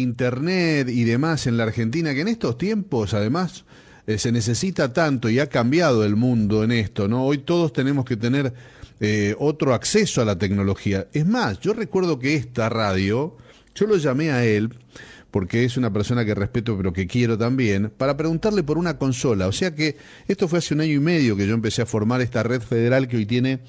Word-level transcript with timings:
internet 0.00 0.88
y 0.88 1.04
demás 1.04 1.46
en 1.46 1.56
la 1.56 1.64
Argentina, 1.64 2.14
que 2.14 2.20
en 2.20 2.28
estos 2.28 2.58
tiempos 2.58 3.14
además 3.14 3.64
eh, 4.06 4.18
se 4.18 4.32
necesita 4.32 4.92
tanto 4.92 5.30
y 5.30 5.38
ha 5.38 5.48
cambiado 5.48 6.04
el 6.04 6.16
mundo 6.16 6.62
en 6.62 6.72
esto, 6.72 7.08
¿no? 7.08 7.24
Hoy 7.24 7.38
todos 7.38 7.72
tenemos 7.72 8.04
que 8.04 8.16
tener 8.16 8.52
eh, 9.00 9.34
otro 9.38 9.74
acceso 9.74 10.20
a 10.20 10.24
la 10.24 10.38
tecnología. 10.38 11.08
Es 11.12 11.26
más, 11.26 11.58
yo 11.60 11.72
recuerdo 11.72 12.18
que 12.18 12.34
esta 12.34 12.68
radio, 12.68 13.36
yo 13.74 13.86
lo 13.86 13.96
llamé 13.96 14.30
a 14.30 14.44
él, 14.44 14.70
porque 15.30 15.64
es 15.64 15.76
una 15.76 15.92
persona 15.92 16.24
que 16.24 16.34
respeto 16.34 16.76
pero 16.76 16.92
que 16.92 17.06
quiero 17.06 17.36
también, 17.36 17.90
para 17.96 18.16
preguntarle 18.16 18.62
por 18.62 18.78
una 18.78 18.98
consola. 18.98 19.48
O 19.48 19.52
sea 19.52 19.74
que 19.74 19.96
esto 20.28 20.48
fue 20.48 20.58
hace 20.58 20.74
un 20.74 20.82
año 20.82 20.92
y 20.92 21.00
medio 21.00 21.36
que 21.36 21.46
yo 21.46 21.54
empecé 21.54 21.82
a 21.82 21.86
formar 21.86 22.20
esta 22.20 22.42
red 22.42 22.60
federal 22.60 23.08
que 23.08 23.16
hoy 23.16 23.26
tiene 23.26 23.60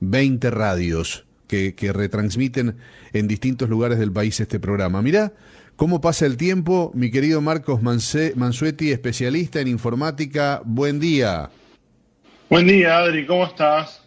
20 0.00 0.50
radios 0.50 1.26
que, 1.46 1.74
que 1.74 1.92
retransmiten 1.92 2.76
en 3.12 3.28
distintos 3.28 3.68
lugares 3.68 3.98
del 3.98 4.10
país 4.10 4.40
este 4.40 4.58
programa. 4.58 5.00
Mirá 5.00 5.32
cómo 5.76 6.00
pasa 6.00 6.26
el 6.26 6.36
tiempo, 6.36 6.90
mi 6.94 7.10
querido 7.10 7.40
Marcos 7.40 7.80
Mansuetti, 7.82 8.90
especialista 8.90 9.60
en 9.60 9.68
informática. 9.68 10.62
Buen 10.64 11.00
día. 11.00 11.50
Buen 12.48 12.66
día, 12.66 12.98
Adri, 12.98 13.26
¿cómo 13.26 13.46
estás? 13.46 14.02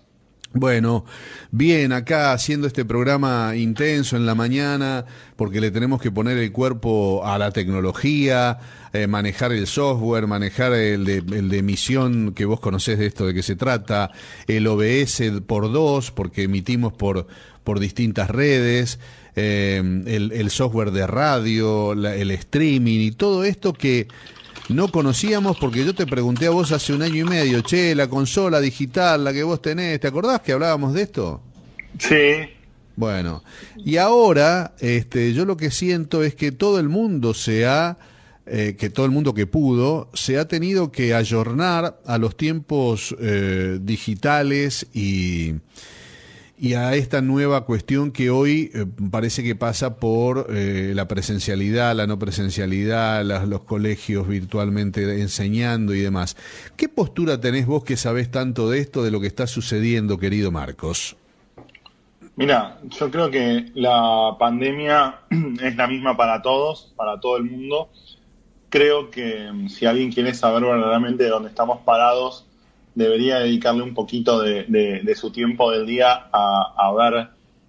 Bueno, 0.58 1.04
bien, 1.52 1.92
acá 1.92 2.32
haciendo 2.32 2.66
este 2.66 2.86
programa 2.86 3.58
intenso 3.58 4.16
en 4.16 4.26
la 4.26 4.36
mañana, 4.36 5.04
porque 5.36 5.60
le 5.60 5.70
tenemos 5.70 6.02
que 6.02 6.12
poner 6.12 6.38
el 6.38 6.54
cuerpo 6.54 7.26
a 7.26 7.38
la 7.38 7.52
tecnología, 7.52 8.60
eh, 8.94 9.08
manejar 9.08 9.52
el 9.52 9.68
software, 9.68 10.28
manejar 10.28 10.72
el 10.72 11.04
de, 11.04 11.18
el 11.18 11.50
de, 11.50 11.58
emisión, 11.58 12.34
que 12.34 12.46
vos 12.46 12.62
conocés 12.62 13.00
de 13.00 13.08
esto 13.08 13.28
de 13.28 13.34
qué 13.34 13.44
se 13.44 13.58
trata, 13.58 14.12
el 14.48 14.66
OBS 14.68 15.42
por 15.46 15.74
dos, 15.74 16.12
porque 16.12 16.44
emitimos 16.44 16.94
por, 16.94 17.28
por 17.66 17.82
distintas 17.82 18.30
redes, 18.30 18.98
eh, 19.36 19.78
el, 20.06 20.32
el, 20.32 20.50
software 20.50 20.92
de 20.92 21.06
radio, 21.08 21.94
el 21.94 22.32
streaming 22.32 23.00
y 23.00 23.12
todo 23.12 23.44
esto 23.44 23.74
que 23.74 24.08
no 24.70 24.88
conocíamos 24.88 25.58
porque 25.58 25.86
yo 25.86 25.94
te 25.94 26.08
pregunté 26.08 26.48
a 26.48 26.52
vos 26.52 26.72
hace 26.72 26.94
un 26.94 27.02
año 27.02 27.26
y 27.26 27.30
medio, 27.30 27.62
che, 27.62 27.94
la 27.96 28.08
consola 28.08 28.60
digital, 28.60 29.24
la 29.24 29.34
que 29.34 29.44
vos 29.44 29.62
tenés, 29.62 30.00
¿te 30.00 30.08
acordás 30.08 30.42
que 30.42 30.54
hablábamos 30.54 30.94
de 30.94 31.02
esto? 31.04 31.42
Sí. 32.00 32.50
Bueno, 32.96 33.44
y 33.76 33.98
ahora 33.98 34.74
este, 34.80 35.34
yo 35.34 35.46
lo 35.46 35.58
que 35.58 35.70
siento 35.70 36.24
es 36.24 36.34
que 36.34 36.52
todo 36.52 36.80
el 36.80 36.88
mundo 36.88 37.34
se 37.34 37.66
ha, 37.66 37.98
eh, 38.46 38.76
que 38.80 38.90
todo 38.90 39.06
el 39.06 39.12
mundo 39.12 39.34
que 39.34 39.48
pudo, 39.48 40.10
se 40.14 40.38
ha 40.40 40.48
tenido 40.48 40.92
que 40.92 41.14
ayornar 41.14 42.00
a 42.06 42.18
los 42.18 42.38
tiempos 42.38 43.16
eh, 43.20 43.80
digitales 43.82 44.88
y, 44.94 45.56
y 46.58 46.74
a 46.74 46.96
esta 46.96 47.22
nueva 47.22 47.66
cuestión 47.66 48.12
que 48.12 48.30
hoy 48.30 48.72
eh, 48.74 48.86
parece 49.12 49.44
que 49.44 49.56
pasa 49.56 49.98
por 49.98 50.48
eh, 50.50 50.94
la 50.96 51.08
presencialidad, 51.08 51.96
la 51.96 52.08
no 52.08 52.18
presencialidad, 52.18 53.26
los 53.26 53.62
colegios 53.62 54.28
virtualmente 54.28 55.22
enseñando 55.22 55.94
y 55.94 56.00
demás. 56.00 56.38
¿Qué 56.78 56.88
postura 56.88 57.42
tenés 57.42 57.66
vos 57.66 57.84
que 57.84 57.98
sabés 57.98 58.32
tanto 58.32 58.70
de 58.70 58.80
esto, 58.80 59.04
de 59.04 59.12
lo 59.12 59.20
que 59.20 59.28
está 59.28 59.48
sucediendo, 59.48 60.18
querido 60.18 60.52
Marcos? 60.52 61.18
Mira, 62.38 62.80
yo 62.84 63.12
creo 63.12 63.30
que 63.30 63.72
la 63.76 64.36
pandemia 64.40 65.22
es 65.62 65.76
la 65.76 65.88
misma 65.88 66.16
para 66.16 66.42
todos, 66.42 66.94
para 66.96 67.20
todo 67.20 67.38
el 67.38 67.44
mundo. 67.44 67.90
Creo 68.70 69.10
que 69.10 69.52
mm, 69.52 69.68
si 69.70 69.86
alguien 69.86 70.12
quiere 70.12 70.34
saber 70.34 70.64
verdaderamente 70.64 71.28
dónde 71.28 71.50
estamos 71.50 71.80
parados, 71.82 72.45
debería 72.96 73.40
dedicarle 73.40 73.84
un 73.84 73.94
poquito 73.94 74.42
de, 74.42 75.16
su 75.16 75.32
tiempo 75.32 75.72
del 75.72 75.86
día 75.86 76.28
a, 76.32 76.92
ver 76.98 77.28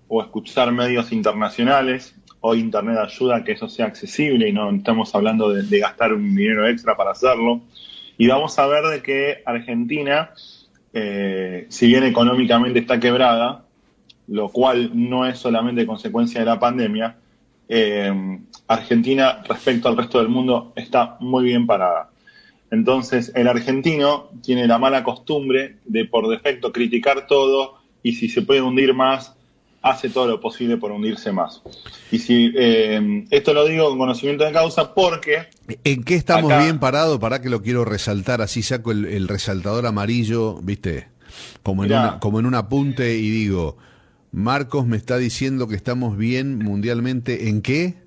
o 0.09 0.23
escuchar 0.23 0.73
medios 0.73 1.13
internacionales. 1.13 2.15
Hoy 2.41 2.61
Internet 2.61 2.99
ayuda 2.99 3.37
a 3.37 3.45
que 3.45 3.53
eso 3.53 3.69
sea 3.69 3.87
accesible 3.87 4.49
y 4.49 4.53
no 4.53 4.71
estamos 4.71 5.15
hablando 5.15 5.51
de, 5.51 5.79
gastar 5.79 6.13
un 6.13 6.35
dinero 6.35 6.67
extra 6.67 6.97
para 6.97 7.11
hacerlo. 7.11 7.61
Y 8.17 8.29
vamos 8.29 8.59
a 8.59 8.67
ver 8.67 8.85
de 8.85 9.03
que 9.03 9.43
Argentina, 9.45 10.31
eh, 10.95 11.67
si 11.69 11.89
bien 11.89 12.05
económicamente 12.05 12.79
está 12.79 12.99
quebrada, 13.01 13.65
lo 14.29 14.49
cual 14.49 14.93
no 14.95 15.27
es 15.27 15.39
solamente 15.39 15.85
consecuencia 15.87 16.41
de 16.41 16.47
la 16.47 16.59
pandemia, 16.59 17.17
eh, 17.69 18.39
Argentina 18.69 19.43
respecto 19.47 19.89
al 19.89 19.97
resto 19.97 20.19
del 20.19 20.29
mundo 20.29 20.73
está 20.77 21.17
muy 21.21 21.45
bien 21.45 21.67
parada. 21.67 22.11
Entonces, 22.71 23.33
el 23.35 23.49
argentino 23.49 24.31
tiene 24.43 24.67
la 24.67 24.79
mala 24.79 25.05
costumbre 25.05 25.77
de 25.85 26.05
por 26.05 26.29
defecto 26.29 26.73
criticar 26.73 27.27
todo 27.27 27.79
y 28.03 28.15
si 28.15 28.29
se 28.29 28.43
puede 28.43 28.63
hundir 28.63 28.95
más, 28.95 29.35
hace 29.83 30.09
todo 30.09 30.27
lo 30.27 30.41
posible 30.41 30.77
por 30.77 30.91
hundirse 30.91 31.33
más. 31.33 31.63
Y 32.11 32.19
si 32.19 32.53
eh, 32.57 33.25
esto 33.31 33.55
lo 33.55 33.67
digo 33.67 33.89
con 33.89 33.99
conocimiento 33.99 34.45
de 34.45 34.53
causa 34.53 34.95
porque... 34.95 35.47
¿En 35.85 36.03
qué 36.03 36.15
estamos 36.17 36.57
bien 36.59 36.79
parados? 36.79 37.19
Para 37.19 37.41
que 37.41 37.51
lo 37.51 37.63
quiero 37.63 37.85
resaltar, 37.85 38.43
así 38.43 38.63
saco 38.63 38.91
el, 38.91 39.29
resaltador 39.29 39.87
amarillo, 39.87 40.61
¿viste? 40.63 41.09
Como 41.63 41.85
en, 41.85 41.93
una, 41.93 42.19
como 42.19 42.41
en 42.41 42.47
un 42.47 42.55
apunte 42.55 43.17
y 43.17 43.31
digo, 43.31 43.77
Marcos 44.33 44.87
me 44.87 44.97
está 44.97 45.19
diciendo 45.19 45.69
que 45.69 45.77
estamos 45.77 46.17
bien 46.17 46.59
mundialmente, 46.59 47.49
¿en 47.49 47.63
qué? 47.63 48.06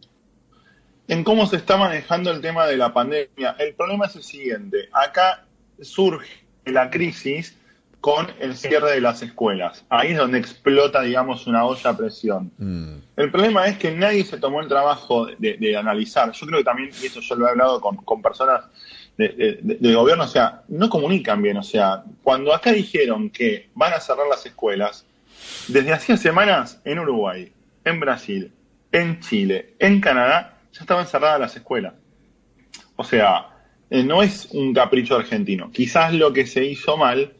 En 1.09 1.23
cómo 1.23 1.47
se 1.47 1.57
está 1.57 1.75
manejando 1.75 2.31
el 2.31 2.39
tema 2.39 2.67
de 2.67 2.77
la 2.77 2.93
pandemia. 2.93 3.55
El 3.57 3.73
problema 3.73 4.05
es 4.05 4.15
el 4.15 4.23
siguiente, 4.23 4.89
acá 4.93 5.43
surge 5.81 6.45
la 6.65 6.91
crisis 6.91 7.57
con 7.99 8.27
el 8.39 8.55
cierre 8.55 8.91
de 8.91 9.01
las 9.01 9.21
escuelas. 9.23 9.83
Ahí 9.89 10.11
es 10.11 10.17
donde 10.17 10.37
explota, 10.37 11.01
digamos, 11.01 11.47
una 11.47 11.65
olla 11.65 11.89
a 11.89 11.97
presión. 11.97 12.51
Mm. 12.57 12.93
El 13.17 13.31
problema 13.31 13.65
es 13.67 13.77
que 13.77 13.91
nadie 13.91 14.23
se 14.23 14.37
tomó 14.37 14.61
el 14.61 14.67
trabajo 14.67 15.25
de, 15.25 15.75
analizar. 15.75 16.31
Yo 16.31 16.45
creo 16.45 16.59
que 16.59 16.63
también, 16.63 16.91
y 17.01 17.07
eso 17.07 17.19
yo 17.21 17.35
lo 17.35 17.47
he 17.47 17.49
hablado 17.49 17.81
con, 17.81 18.21
personas 18.21 18.65
del 19.17 19.95
gobierno, 19.95 20.23
o 20.23 20.27
sea, 20.27 20.61
no 20.69 20.89
comunican 20.89 21.41
bien. 21.41 21.57
O 21.57 21.63
sea, 21.63 22.03
cuando 22.23 22.53
acá 22.53 22.71
dijeron 22.71 23.31
que 23.31 23.69
van 23.73 23.93
a 23.93 23.99
cerrar 23.99 24.27
las 24.27 24.45
escuelas, 24.45 25.05
desde 25.67 25.91
hacía 25.91 26.15
semanas 26.17 26.79
en 26.85 26.99
Uruguay, 26.99 27.51
en 27.83 27.99
Brasil, 27.99 28.51
en 28.91 29.19
Chile, 29.19 29.73
en 29.79 29.99
Canadá, 29.99 30.58
ya 30.71 30.81
estaban 30.81 31.07
cerradas 31.07 31.39
las 31.39 31.55
escuelas. 31.55 31.93
O 32.95 33.03
sea, 33.03 33.47
eh, 33.89 34.03
no 34.03 34.21
es 34.21 34.49
un 34.51 34.73
capricho 34.73 35.15
argentino. 35.15 35.71
Quizás 35.71 36.13
lo 36.13 36.33
que 36.33 36.45
se 36.45 36.65
hizo 36.65 36.97
mal 36.97 37.33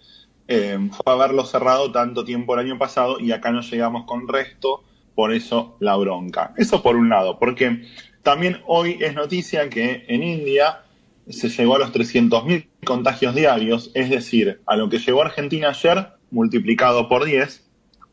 eh, 0.47 0.79
fue 0.91 1.13
haberlo 1.13 1.45
cerrado 1.45 1.91
tanto 1.91 2.23
tiempo 2.23 2.53
el 2.53 2.61
año 2.65 2.77
pasado 2.77 3.19
y 3.19 3.31
acá 3.31 3.51
no 3.51 3.61
llegamos 3.61 4.05
con 4.05 4.27
resto, 4.27 4.83
por 5.13 5.33
eso 5.33 5.77
la 5.79 5.95
bronca. 5.95 6.53
Eso 6.57 6.81
por 6.81 6.95
un 6.95 7.09
lado, 7.09 7.37
porque 7.37 7.83
también 8.23 8.61
hoy 8.65 8.97
es 8.99 9.13
noticia 9.13 9.69
que 9.69 10.05
en 10.07 10.23
India 10.23 10.81
se 11.29 11.49
llegó 11.49 11.75
a 11.75 11.79
los 11.79 11.93
300.000 11.93 12.67
contagios 12.83 13.35
diarios, 13.35 13.91
es 13.93 14.09
decir, 14.09 14.61
a 14.65 14.75
lo 14.75 14.89
que 14.89 14.97
llegó 14.97 15.21
Argentina 15.21 15.69
ayer 15.69 16.07
multiplicado 16.31 17.07
por 17.07 17.25
10, 17.25 17.67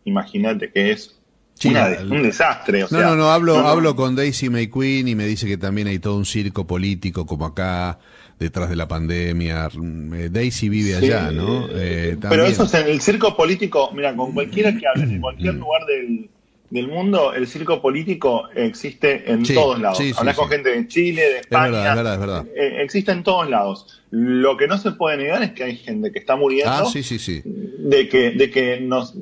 imagínate 0.05 0.71
que 0.71 0.91
es 0.91 1.19
un 1.65 2.23
desastre. 2.23 2.85
no, 2.91 3.01
no, 3.01 3.17
no, 3.17 3.31
hablo, 3.31 3.59
hablo 3.59 3.97
con 3.97 4.15
Daisy 4.15 4.51
McQueen 4.51 5.09
y 5.09 5.15
me 5.15 5.27
dice 5.27 5.47
que 5.47 5.57
también 5.57 5.89
hay 5.89 5.99
todo 5.99 6.17
un 6.17 6.27
circo 6.27 6.67
político 6.67 7.25
como 7.25 7.47
acá, 7.47 7.99
detrás 8.39 8.69
de 8.69 8.77
la 8.77 8.87
pandemia. 8.87 9.69
Eh, 10.15 10.29
Daisy 10.31 10.69
vive 10.69 10.97
allá, 10.97 11.31
¿no? 11.31 11.67
Eh, 11.71 12.17
pero 12.21 12.45
eso 12.45 12.65
es 12.65 12.75
en 12.75 12.89
el 12.89 13.01
circo 13.01 13.37
político, 13.37 13.91
mira, 13.95 14.15
con 14.15 14.33
cualquiera 14.33 14.77
que 14.77 14.87
hable, 14.87 15.05
en 15.05 15.21
cualquier 15.21 15.55
lugar 15.55 15.87
del, 15.87 16.29
del 16.71 16.89
mundo, 16.89 17.33
el 17.33 17.47
circo 17.47 17.81
político 17.81 18.49
existe 18.55 19.31
en 19.31 19.45
todos 19.45 19.81
lados. 19.81 20.01
Hablas 20.17 20.37
con 20.37 20.49
gente 20.49 20.71
de 20.71 20.89
Chile, 20.89 21.23
de 21.23 21.39
España. 21.39 21.91
Es 21.91 21.97
verdad, 21.97 22.15
es 22.15 22.21
verdad, 22.21 22.47
eh, 22.55 22.83
existe 22.83 23.13
en 23.13 23.23
todos 23.23 23.49
lados. 23.49 24.03
Lo 24.11 24.57
que 24.57 24.67
no 24.67 24.79
se 24.79 24.93
puede 24.93 25.17
negar 25.17 25.43
es 25.43 25.53
que 25.53 25.65
hay 25.65 25.77
gente 25.77 26.11
que 26.11 26.19
está 26.19 26.37
muriendo. 26.37 26.73
Ah, 26.73 26.85
sí, 26.85 27.03
sí, 27.03 27.19
sí. 27.19 27.43
De 27.45 28.09
que, 28.09 28.33
de 28.33 28.51
que 28.51 28.81
nos. 28.81 29.15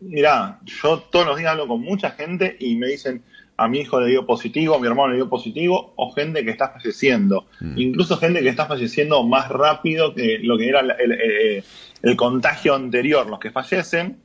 Mirá, 0.00 0.60
yo 0.64 1.00
todos 1.10 1.26
los 1.26 1.36
días 1.36 1.52
hablo 1.52 1.68
con 1.68 1.80
mucha 1.82 2.10
gente 2.10 2.56
y 2.58 2.76
me 2.76 2.88
dicen. 2.88 3.22
A 3.60 3.66
mi 3.66 3.80
hijo 3.80 4.00
le 4.00 4.06
dio 4.06 4.24
positivo, 4.24 4.76
a 4.76 4.78
mi 4.78 4.86
hermano 4.86 5.08
le 5.08 5.16
dio 5.16 5.28
positivo, 5.28 5.92
o 5.96 6.12
gente 6.12 6.44
que 6.44 6.52
está 6.52 6.68
falleciendo. 6.68 7.46
Mm. 7.58 7.76
Incluso 7.76 8.16
gente 8.16 8.40
que 8.40 8.50
está 8.50 8.66
falleciendo 8.66 9.24
más 9.24 9.48
rápido 9.48 10.14
que 10.14 10.38
lo 10.40 10.56
que 10.56 10.68
era 10.68 10.78
el, 10.78 10.92
el, 10.92 11.64
el 12.02 12.16
contagio 12.16 12.76
anterior. 12.76 13.28
Los 13.28 13.40
que 13.40 13.50
fallecen 13.50 14.18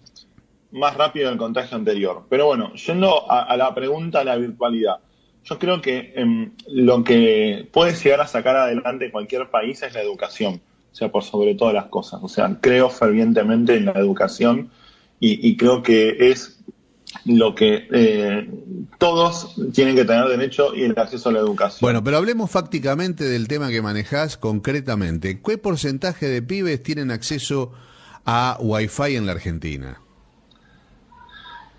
más 0.73 0.95
rápido 0.95 1.29
del 1.29 1.37
contagio 1.37 1.77
anterior. 1.77 2.25
Pero 2.29 2.47
bueno, 2.47 2.73
yendo 2.73 3.31
a, 3.31 3.55
la 3.55 3.73
pregunta 3.73 4.19
de 4.19 4.25
la 4.25 4.35
virtualidad, 4.35 4.97
yo 5.45 5.59
creo 5.59 5.81
que 5.81 6.13
em, 6.15 6.51
lo 6.67 7.03
que 7.03 7.67
puede 7.71 7.93
llegar 7.93 8.21
a 8.21 8.27
sacar 8.27 8.55
adelante 8.55 9.11
cualquier 9.11 9.49
país 9.49 9.81
es 9.83 9.93
la 9.93 10.01
educación, 10.01 10.61
o 10.91 10.95
sea, 10.95 11.11
por 11.11 11.23
sobre 11.23 11.55
todas 11.55 11.73
las 11.73 11.85
cosas. 11.85 12.19
O 12.23 12.27
sea, 12.27 12.57
creo 12.59 12.89
fervientemente 12.89 13.75
en 13.75 13.85
la 13.85 13.93
educación 13.93 14.71
y, 15.19 15.55
creo 15.55 15.81
que 15.83 16.17
es 16.31 16.59
lo 17.23 17.55
que 17.55 17.87
eh, 17.93 18.49
todos 18.97 19.55
tienen 19.73 19.95
que 19.95 20.03
tener 20.03 20.25
derecho 20.25 20.75
y 20.75 20.83
el 20.83 20.99
acceso 20.99 21.29
a 21.29 21.31
la 21.31 21.39
educación. 21.39 21.79
Bueno, 21.79 22.03
pero 22.03 22.17
hablemos 22.17 22.51
fácticamente 22.51 23.23
del 23.23 23.47
tema 23.47 23.69
que 23.69 23.81
manejás 23.81 24.35
concretamente. 24.35 25.39
¿Qué 25.41 25.57
porcentaje 25.57 26.27
de 26.27 26.41
pibes 26.41 26.83
tienen 26.83 27.09
acceso 27.09 27.71
a 28.25 28.57
Wi-Fi 28.59 29.15
en 29.15 29.25
la 29.25 29.31
Argentina? 29.31 30.02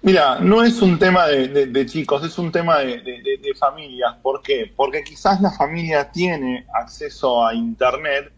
Mira, 0.04 0.38
no 0.38 0.62
es 0.62 0.82
un 0.82 0.98
tema 0.98 1.26
de, 1.26 1.86
chicos, 1.86 2.22
es 2.24 2.36
un 2.36 2.52
tema 2.52 2.80
de, 2.80 3.54
familias. 3.58 4.14
¿Por 4.22 4.42
qué? 4.42 4.70
Porque 4.76 5.02
quizás 5.02 5.40
la 5.40 5.50
familia 5.50 6.10
tiene 6.10 6.66
acceso 6.74 7.46
a 7.46 7.54
Internet 7.54 8.30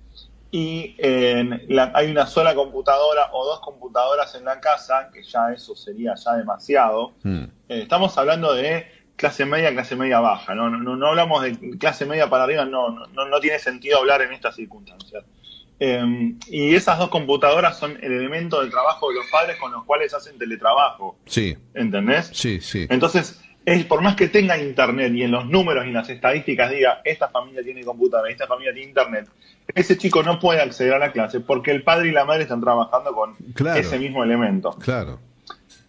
y 0.53 0.95
hay 1.03 2.09
una 2.09 2.27
sola 2.29 2.55
computadora 2.55 3.31
o 3.33 3.45
dos 3.45 3.59
computadoras 3.59 4.33
en 4.37 4.45
la 4.45 4.61
casa, 4.61 5.11
que 5.13 5.25
ya 5.25 5.53
eso 5.53 5.75
sería 5.75 6.15
ya 6.15 6.35
demasiado. 6.35 7.15
Hmm. 7.25 7.47
Eh, 7.69 7.83
estamos 7.83 8.17
hablando 8.17 8.55
de 8.55 8.87
clase 9.17 9.45
media, 9.45 9.73
clase 9.73 9.97
media 9.97 10.21
baja, 10.21 10.55
no, 10.55 10.71
no, 10.71 10.95
no, 10.95 11.07
hablamos 11.09 11.43
de 11.43 11.79
clase 11.79 12.07
media 12.07 12.31
para 12.31 12.45
arriba, 12.45 12.65
no, 12.65 12.91
no, 12.91 13.25
no 13.25 13.41
tiene 13.41 13.59
sentido 13.59 13.99
hablar 13.99 14.23
en 14.23 14.33
estas 14.33 14.55
circunstancias. 14.55 15.25
Em, 15.79 16.39
y 16.49 16.75
esas 16.75 16.99
dos 16.99 17.11
computadoras 17.11 17.79
son 17.79 17.99
el 18.03 18.13
elemento 18.13 18.63
del 18.63 18.71
trabajo 18.71 19.11
de 19.11 19.17
los 19.17 19.27
padres 19.27 19.57
con 19.59 19.73
los 19.73 19.85
cuales 19.85 20.15
hacen 20.15 20.39
teletrabajo. 20.39 21.19
Sí. 21.27 21.57
¿Entendés? 21.75 22.31
Sí, 22.33 22.61
sí. 22.61 22.87
Entonces, 22.89 23.41
es, 23.67 23.85
por 23.85 24.01
más 24.01 24.17
que 24.17 24.29
tenga 24.29 24.57
internet 24.57 25.13
y 25.15 25.25
en 25.25 25.33
los 25.33 25.47
números 25.47 25.85
y 25.85 25.89
en 25.89 25.95
las 25.95 26.09
estadísticas 26.09 26.71
diga, 26.71 27.03
esta 27.05 27.29
familia 27.29 27.63
tiene 27.63 27.85
computadora, 27.85 28.31
esta 28.31 28.47
familia 28.47 28.73
tiene 28.73 28.89
internet, 28.89 29.29
ese 29.75 29.99
chico 29.99 30.23
no 30.23 30.39
puede 30.39 30.63
acceder 30.63 30.95
a 30.95 30.99
la 30.99 31.13
clase 31.13 31.41
porque 31.41 31.73
el 31.73 31.83
padre 31.83 32.09
y 32.09 32.13
la 32.13 32.25
madre 32.25 32.45
están 32.45 32.61
trabajando 32.61 33.13
con 33.13 33.37
ese 33.77 33.99
mismo 33.99 34.23
elemento. 34.23 34.71
Claro. 34.79 35.19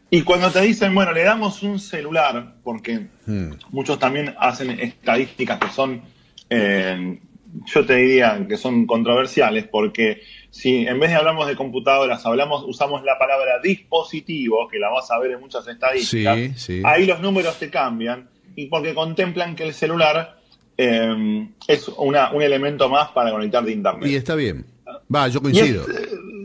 Y 0.10 0.24
cuando 0.24 0.50
te 0.51 0.62
dicen, 0.62 0.95
bueno, 0.95 1.12
le 1.12 1.24
damos 1.24 1.63
un 1.63 1.80
celular, 1.80 2.56
porque 2.63 3.07
hmm. 3.25 3.51
muchos 3.69 4.00
también 4.00 4.36
hacen 4.40 4.72
estadísticas 4.72 5.60
que 5.60 5.69
son 5.69 6.01
eh, 6.50 7.19
yo 7.65 7.86
te 7.86 7.95
diría 7.95 8.45
que 8.48 8.57
son 8.57 8.86
controversiales 8.86 9.68
porque 9.68 10.21
si 10.50 10.88
en 10.88 11.00
vez 11.00 11.12
de 11.12 11.18
hablamos 11.18 11.48
de 11.48 11.56
computadoras, 11.56 12.25
hablamos, 12.25 12.63
usamos 12.68 13.04
la 13.04 13.18
palabra 13.18 13.59
dispositivo, 13.62 14.68
que 14.68 14.80
la 14.80 14.89
vas 14.89 15.09
a 15.12 15.19
ver 15.19 15.31
en 15.31 15.39
muchas 15.39 15.68
estadísticas, 15.68 16.69
ahí 16.83 17.06
los 17.06 17.19
números 17.19 17.57
te 17.59 17.69
cambian 17.69 18.30
y 18.56 18.68
porque 18.68 18.94
contemplan 18.94 19.56
que 19.56 19.63
el 19.63 19.74
celular 19.74 20.39
eh, 20.77 21.48
es 21.68 21.88
una, 21.89 22.31
un 22.31 22.42
elemento 22.42 22.89
más 22.89 23.09
para 23.09 23.31
conectar 23.31 23.63
de 23.63 23.71
internet. 23.71 24.09
Y 24.09 24.15
está 24.15 24.36
bien. 24.36 24.65
Va, 25.13 25.27
yo 25.27 25.42
coincido. 25.42 25.86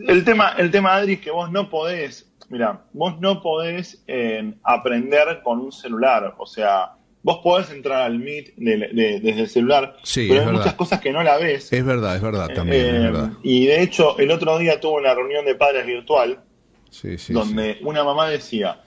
el 0.06 0.24
tema, 0.24 0.54
el 0.58 0.70
tema, 0.70 0.94
Adri, 0.94 1.14
es 1.14 1.20
que 1.20 1.30
vos 1.30 1.50
no 1.50 1.68
podés, 1.68 2.30
mira, 2.48 2.84
vos 2.92 3.20
no 3.20 3.42
podés 3.42 4.02
eh, 4.06 4.54
aprender 4.62 5.40
con 5.42 5.60
un 5.60 5.72
celular, 5.72 6.34
o 6.38 6.46
sea, 6.46 6.92
vos 7.22 7.38
podés 7.42 7.70
entrar 7.70 8.02
al 8.02 8.18
Meet 8.18 8.54
desde 8.56 9.40
el 9.40 9.48
celular, 9.48 9.96
pero 10.14 10.40
hay 10.40 10.52
muchas 10.52 10.74
cosas 10.74 11.00
que 11.00 11.12
no 11.12 11.22
la 11.22 11.38
ves. 11.38 11.72
Es 11.72 11.84
verdad, 11.84 12.16
es 12.16 12.22
verdad, 12.22 12.48
también. 12.54 12.94
es 12.94 13.02
verdad. 13.02 13.30
Y 13.42 13.66
de 13.66 13.82
hecho, 13.82 14.18
el 14.18 14.30
otro 14.30 14.58
día 14.58 14.80
tuve 14.80 15.00
una 15.00 15.14
reunión 15.14 15.44
de 15.44 15.54
padres 15.54 15.86
virtual, 15.86 16.40
donde 17.28 17.78
una 17.82 18.04
mamá 18.04 18.28
decía, 18.28 18.80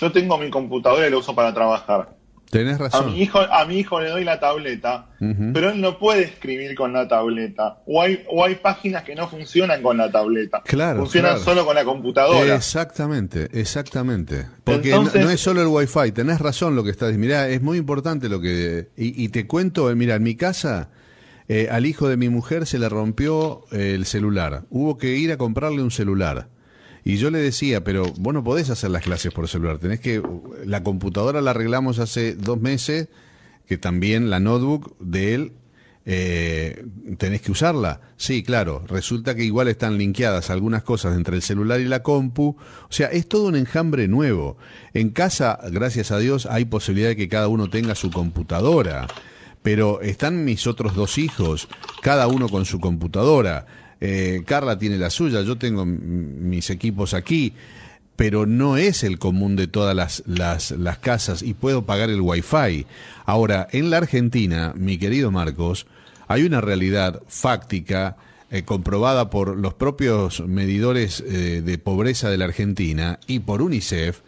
yo 0.00 0.10
tengo 0.12 0.38
mi 0.38 0.50
computadora 0.50 1.06
y 1.06 1.10
la 1.10 1.18
uso 1.18 1.34
para 1.34 1.52
trabajar. 1.54 2.16
Tenés 2.50 2.78
razón. 2.78 3.08
A 3.08 3.10
mi 3.10 3.22
hijo, 3.22 3.38
a 3.38 3.64
mi 3.66 3.78
hijo 3.78 4.00
le 4.00 4.10
doy 4.10 4.24
la 4.24 4.38
tableta, 4.38 5.08
pero 5.18 5.70
él 5.70 5.80
no 5.80 5.98
puede 5.98 6.22
escribir 6.22 6.74
con 6.76 6.92
la 6.92 7.08
tableta. 7.08 7.82
O 7.86 8.00
hay, 8.00 8.24
o 8.30 8.44
hay 8.44 8.54
páginas 8.56 9.02
que 9.02 9.14
no 9.14 9.28
funcionan 9.28 9.82
con 9.82 9.96
la 9.96 10.10
tableta. 10.10 10.62
Claro. 10.64 11.00
Funcionan 11.00 11.40
solo 11.40 11.64
con 11.64 11.74
la 11.74 11.84
computadora. 11.84 12.54
Exactamente, 12.54 13.48
exactamente. 13.52 14.46
Porque 14.62 14.90
no, 14.90 15.30
es 15.30 15.40
solo 15.40 15.60
el 15.62 15.68
wifi, 15.68 16.12
tenés 16.12 16.40
razón 16.40 16.76
lo 16.76 16.84
que 16.84 16.90
estás 16.90 17.08
diciendo. 17.08 17.26
Mirá, 17.26 17.48
es 17.48 17.62
muy 17.62 17.78
importante 17.78 18.28
lo 18.28 18.40
que... 18.40 18.90
Y, 18.96 19.28
te 19.30 19.46
cuento, 19.46 19.94
mira, 19.96 20.14
en 20.16 20.22
mi 20.22 20.36
casa... 20.36 20.90
Eh, 21.48 21.68
al 21.70 21.86
hijo 21.86 22.08
de 22.08 22.16
mi 22.16 22.28
mujer 22.28 22.66
se 22.66 22.76
le 22.76 22.88
rompió 22.88 23.66
el 23.70 24.04
celular. 24.04 24.64
Hubo 24.68 24.98
que 24.98 25.16
ir 25.16 25.30
a 25.30 25.36
comprarle 25.36 25.80
un 25.80 25.92
celular. 25.92 26.48
Y 27.06 27.18
yo 27.18 27.30
le 27.30 27.38
decía, 27.38 27.84
pero 27.84 28.12
vos 28.18 28.34
no 28.34 28.42
podés 28.42 28.68
hacer 28.68 28.90
las 28.90 29.04
clases 29.04 29.32
por 29.32 29.46
celular, 29.46 29.78
tenés 29.78 30.00
que, 30.00 30.20
la 30.64 30.82
computadora 30.82 31.40
la 31.40 31.52
arreglamos 31.52 32.00
hace 32.00 32.34
dos 32.34 32.60
meses, 32.60 33.06
que 33.64 33.78
también 33.78 34.28
la 34.28 34.40
notebook 34.40 34.96
de 34.98 35.34
él 35.34 35.52
eh, 36.04 36.84
tenés 37.16 37.42
que 37.42 37.52
usarla. 37.52 38.00
Sí, 38.16 38.42
claro, 38.42 38.82
resulta 38.88 39.36
que 39.36 39.44
igual 39.44 39.68
están 39.68 39.98
linkeadas 39.98 40.50
algunas 40.50 40.82
cosas 40.82 41.16
entre 41.16 41.36
el 41.36 41.42
celular 41.42 41.78
y 41.78 41.84
la 41.84 42.02
compu. 42.02 42.56
O 42.58 42.92
sea, 42.92 43.06
es 43.06 43.28
todo 43.28 43.46
un 43.46 43.54
enjambre 43.54 44.08
nuevo. 44.08 44.56
En 44.92 45.10
casa, 45.10 45.60
gracias 45.70 46.10
a 46.10 46.18
Dios, 46.18 46.46
hay 46.46 46.64
posibilidad 46.64 47.10
de 47.10 47.16
que 47.16 47.28
cada 47.28 47.46
uno 47.46 47.70
tenga 47.70 47.94
su 47.94 48.10
computadora. 48.10 49.06
Pero 49.62 50.00
están 50.00 50.44
mis 50.44 50.66
otros 50.66 50.96
dos 50.96 51.18
hijos, 51.18 51.68
cada 52.02 52.26
uno 52.26 52.48
con 52.48 52.64
su 52.64 52.80
computadora. 52.80 53.66
Eh, 54.00 54.42
Carla 54.44 54.78
tiene 54.78 54.98
la 54.98 55.10
suya, 55.10 55.42
yo 55.42 55.56
tengo 55.56 55.86
mis 55.86 56.70
equipos 56.70 57.14
aquí, 57.14 57.54
pero 58.16 58.46
no 58.46 58.76
es 58.76 59.04
el 59.04 59.18
común 59.18 59.56
de 59.56 59.66
todas 59.66 59.94
las, 59.94 60.22
las, 60.26 60.98
casas 60.98 61.42
y 61.42 61.54
puedo 61.54 61.84
pagar 61.84 62.10
el 62.10 62.20
wifi. 62.20 62.86
Ahora, 63.24 63.68
en 63.72 63.90
la 63.90 63.98
Argentina, 63.98 64.72
mi 64.76 64.98
querido 64.98 65.30
Marcos, 65.30 65.86
hay 66.28 66.44
una 66.44 66.60
realidad 66.60 67.22
fáctica 67.28 68.16
eh, 68.50 68.62
comprobada 68.62 69.28
por 69.30 69.56
los 69.56 69.74
propios 69.74 70.40
medidores 70.40 71.20
eh, 71.20 71.62
de 71.64 71.78
pobreza 71.78 72.30
de 72.30 72.38
la 72.38 72.46
Argentina 72.46 73.18
y 73.26 73.40
por 73.40 73.60
UNICEF, 73.60 74.20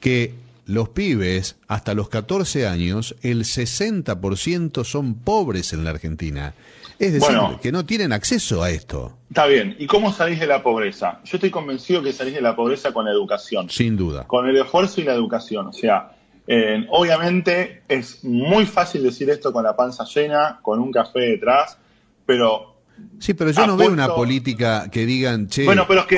que 0.00 0.34
los 0.66 0.90
pibes 0.90 1.56
hasta 1.66 1.94
los 1.94 2.08
14 2.08 2.66
años, 2.66 3.16
el 3.22 3.44
60% 3.44 4.84
son 4.84 5.14
pobres 5.14 5.72
en 5.72 5.84
la 5.84 5.90
Argentina. 5.90 6.54
Es 7.00 7.14
decir, 7.14 7.34
que 7.62 7.72
no 7.72 7.86
tienen 7.86 8.12
acceso 8.12 8.62
a 8.62 8.68
esto. 8.68 9.16
Está 9.30 9.46
bien. 9.46 9.74
¿Y 9.78 9.86
cómo 9.86 10.12
salís 10.12 10.38
de 10.38 10.46
la 10.46 10.62
pobreza? 10.62 11.20
Yo 11.24 11.38
estoy 11.38 11.50
convencido 11.50 12.02
que 12.02 12.12
salís 12.12 12.34
de 12.34 12.42
la 12.42 12.54
pobreza 12.54 12.92
con 12.92 13.06
la 13.06 13.10
educación. 13.10 13.70
Sin 13.70 13.96
duda. 13.96 14.26
Con 14.26 14.46
el 14.46 14.58
esfuerzo 14.58 15.00
y 15.00 15.04
la 15.04 15.14
educación. 15.14 15.68
O 15.68 15.72
sea, 15.72 16.10
eh, 16.46 16.84
obviamente 16.90 17.84
es 17.88 18.22
muy 18.22 18.66
fácil 18.66 19.02
decir 19.02 19.30
esto 19.30 19.50
con 19.50 19.64
la 19.64 19.74
panza 19.74 20.04
llena, 20.04 20.58
con 20.60 20.78
un 20.78 20.92
café 20.92 21.20
detrás, 21.20 21.78
pero 22.26 22.76
Sí, 23.18 23.32
pero 23.32 23.50
yo 23.50 23.66
no 23.66 23.78
veo 23.78 23.90
una 23.90 24.14
política 24.14 24.90
que 24.90 25.06
digan, 25.06 25.48
che, 25.48 25.64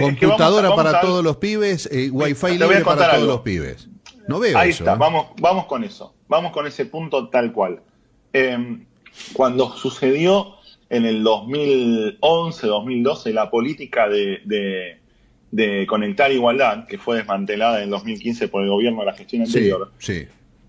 computadora 0.00 0.74
para 0.74 1.00
todos 1.00 1.22
los 1.22 1.36
pibes, 1.36 1.88
eh, 1.92 2.10
wifi 2.10 2.58
libre 2.58 2.80
para 2.80 3.12
todos 3.12 3.28
los 3.28 3.40
pibes. 3.42 3.88
No 4.26 4.40
veo 4.40 4.58
Ahí 4.58 4.70
está, 4.70 4.94
¿eh? 4.94 4.96
vamos, 4.98 5.28
vamos 5.40 5.66
con 5.66 5.84
eso, 5.84 6.12
vamos 6.26 6.50
con 6.50 6.66
ese 6.66 6.86
punto 6.86 7.28
tal 7.28 7.52
cual. 7.52 7.82
cuando 9.32 9.76
sucedió 9.76 10.56
en 10.92 11.06
el 11.06 11.22
2011, 11.22 12.66
2012 12.66 13.32
la 13.32 13.50
política 13.50 14.10
de, 14.10 14.42
de, 15.50 15.86
conectar 15.86 16.30
igualdad, 16.30 16.86
que 16.86 16.98
fue 16.98 17.16
desmantelada 17.16 17.78
en 17.78 17.84
el 17.84 17.90
2015 17.90 18.48
por 18.48 18.62
el 18.62 18.68
gobierno 18.68 19.00
de 19.00 19.06
la 19.06 19.14
gestión 19.14 19.42
anterior. 19.42 19.90
Sí. 19.96 20.26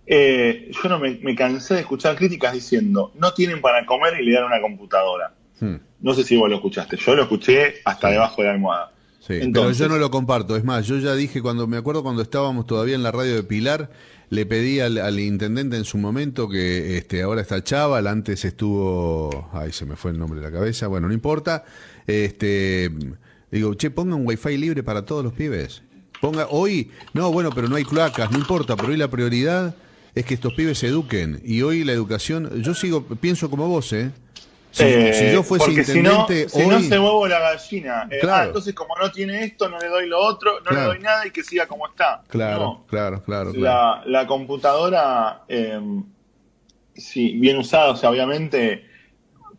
Eh, 0.08 0.72
yo 0.81 0.90
no 0.90 1.00
me, 1.00 1.36
cansé 1.36 1.74
de 1.74 1.81
escuchar 1.81 2.16
críticas 2.16 2.54
diciendo, 2.54 3.12
no 3.16 3.34
tienen 3.34 3.60
para 3.60 3.86
comer 3.86 4.14
y 4.22 4.24
le 4.24 4.34
dan 4.34 4.46
una 4.46 4.62
computadora. 4.62 5.34
Hmm. 5.60 5.75
No 6.00 6.13
sé 6.13 6.24
si 6.24 6.38
vos 6.38 6.50
lo 6.50 6.56
escuchaste, 6.56 6.96
yo 6.96 7.15
lo 7.15 7.24
escuché 7.24 7.82
hasta 7.84 8.10
debajo 8.10 8.42
de 8.42 8.48
la 8.48 8.53
almohada. 8.53 8.94
Sí, 9.20 9.39
pero 9.53 9.72
yo 9.72 9.89
no 9.89 9.98
lo 9.98 10.10
comparto. 10.10 10.56
Es 10.56 10.63
más, 10.63 10.88
yo 10.88 11.00
ya 11.00 11.15
dije 11.15 11.42
cuando 11.42 11.68
me 11.68 11.75
acuerdo 11.75 12.01
cuando 12.01 12.22
estábamos 12.22 12.65
todavía 12.65 12.96
en 12.96 13.03
la 13.03 13.12
radio 13.12 13.36
de 13.36 13.44
Pilar, 13.44 13.89
le 14.34 14.48
pedí 14.48 14.80
al, 14.80 15.20
intendente 15.20 15.78
en 15.78 15.86
su 15.86 16.00
momento 16.00 16.50
que 16.50 16.98
este 16.98 17.22
ahora 17.22 17.42
está 17.42 17.63
Chaval, 17.63 18.08
antes 18.08 18.44
estuvo, 18.46 19.50
ay 19.54 19.72
se 19.72 19.86
me 19.86 19.96
fue 19.96 20.10
el 20.10 20.18
nombre 20.18 20.40
de 20.40 20.48
la 20.48 20.52
cabeza, 20.52 20.88
bueno, 20.88 21.08
no 21.08 21.13
importa. 21.13 21.66
Este 22.08 22.92
digo, 23.52 23.75
"Che, 23.75 23.92
ponga 23.92 24.16
un 24.16 24.25
wifi 24.25 24.58
libre 24.58 24.82
para 24.82 25.06
todos 25.06 25.24
los 25.24 25.34
pibes." 25.34 25.84
Ponga 26.20 26.48
hoy, 26.50 26.90
no, 27.13 27.32
bueno, 27.32 27.52
pero 27.54 27.68
no 27.68 27.75
hay 27.75 27.84
cloacas, 27.84 28.32
no 28.32 28.40
importa, 28.40 28.75
pero 28.75 28.90
hoy 28.90 28.98
la 28.98 29.10
prioridad 29.10 29.75
es 30.16 30.25
que 30.25 30.34
estos 30.34 30.54
pibes 30.54 30.80
se 30.80 30.88
eduquen 30.88 31.40
y 31.44 31.62
hoy 31.62 31.84
la 31.84 31.92
educación, 31.92 32.62
yo 32.63 32.74
sigo 32.74 33.06
pienso 33.06 33.52
como 33.52 33.68
vos, 33.68 33.94
¿eh? 33.94 34.12
Si, 34.74 34.84
eh, 34.86 35.30
yo 35.32 35.44
fuese 35.44 35.70
intendente 35.70 36.50
si 36.50 36.65
no, 36.65 36.80
se 36.80 36.98
huevo 36.98 37.27
la 37.27 37.39
gallina. 37.39 38.08
Eh, 38.10 38.27
ah, 38.27 38.46
entonces 38.48 38.74
como 38.74 38.96
no 38.96 39.12
tiene 39.12 39.44
esto, 39.44 39.70
no 39.70 39.77
le 39.77 39.88
doy 39.88 40.10
lo 40.10 40.20
otro, 40.20 40.62
no 40.62 40.72
le 40.72 40.82
doy 40.82 41.00
nada 41.00 41.27
y 41.27 41.30
que 41.32 41.44
siga 41.44 41.68
como 41.68 41.88
está. 41.88 42.24
Claro, 42.27 42.84
claro, 42.88 43.22
claro. 43.22 43.53
La, 43.53 44.01
la 44.08 44.25
computadora, 44.25 45.44
eh, 45.48 45.80
si 46.96 47.34
bien 47.38 47.60
usada, 47.60 47.92
o 47.92 47.96
sea, 47.96 48.10
obviamente 48.10 48.89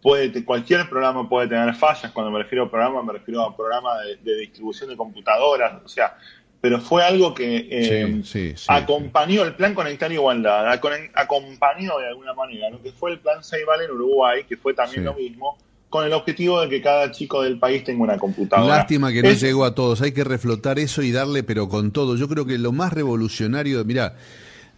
puede 0.02 0.44
cualquier 0.44 0.88
programa 0.90 1.28
puede 1.28 1.46
tener 1.46 1.72
fallas. 1.76 2.10
Cuando 2.10 2.32
me 2.32 2.42
refiero 2.42 2.64
a 2.64 2.70
programa, 2.70 3.00
me 3.04 3.12
refiero 3.12 3.42
a 3.42 3.56
programa 3.56 4.00
de, 4.00 4.16
de 4.16 4.40
distribución 4.40 4.90
de 4.90 4.96
computadoras. 4.96 5.80
O 5.84 5.88
sea, 5.88 6.16
pero 6.64 6.80
fue 6.80 7.04
algo 7.04 7.34
que 7.34 7.68
eh, 7.70 8.54
acompañó 8.68 9.42
el 9.42 9.54
plan 9.54 9.74
Conectar 9.74 10.10
Igualdad, 10.10 10.66
acompañó 11.12 11.98
de 11.98 12.08
alguna 12.08 12.32
manera 12.32 12.70
lo 12.70 12.80
que 12.82 12.90
fue 12.90 13.10
el 13.10 13.18
plan 13.18 13.44
Ceibal 13.44 13.82
en 13.82 13.90
Uruguay, 13.90 14.44
que 14.48 14.56
fue 14.56 14.72
también 14.72 15.04
lo 15.04 15.12
mismo, 15.12 15.58
con 15.90 16.06
el 16.06 16.14
objetivo 16.14 16.62
de 16.62 16.70
que 16.70 16.80
cada 16.80 17.10
chico 17.10 17.42
del 17.42 17.58
país 17.58 17.84
tenga 17.84 18.02
una 18.02 18.16
computadora. 18.16 18.78
Lástima 18.78 19.12
que 19.12 19.22
no 19.22 19.32
llegó 19.32 19.66
a 19.66 19.74
todos, 19.74 20.00
hay 20.00 20.12
que 20.12 20.24
reflotar 20.24 20.78
eso 20.78 21.02
y 21.02 21.12
darle, 21.12 21.42
pero 21.42 21.68
con 21.68 21.90
todo. 21.90 22.16
Yo 22.16 22.28
creo 22.28 22.46
que 22.46 22.56
lo 22.56 22.72
más 22.72 22.94
revolucionario, 22.94 23.84
mira, 23.84 24.16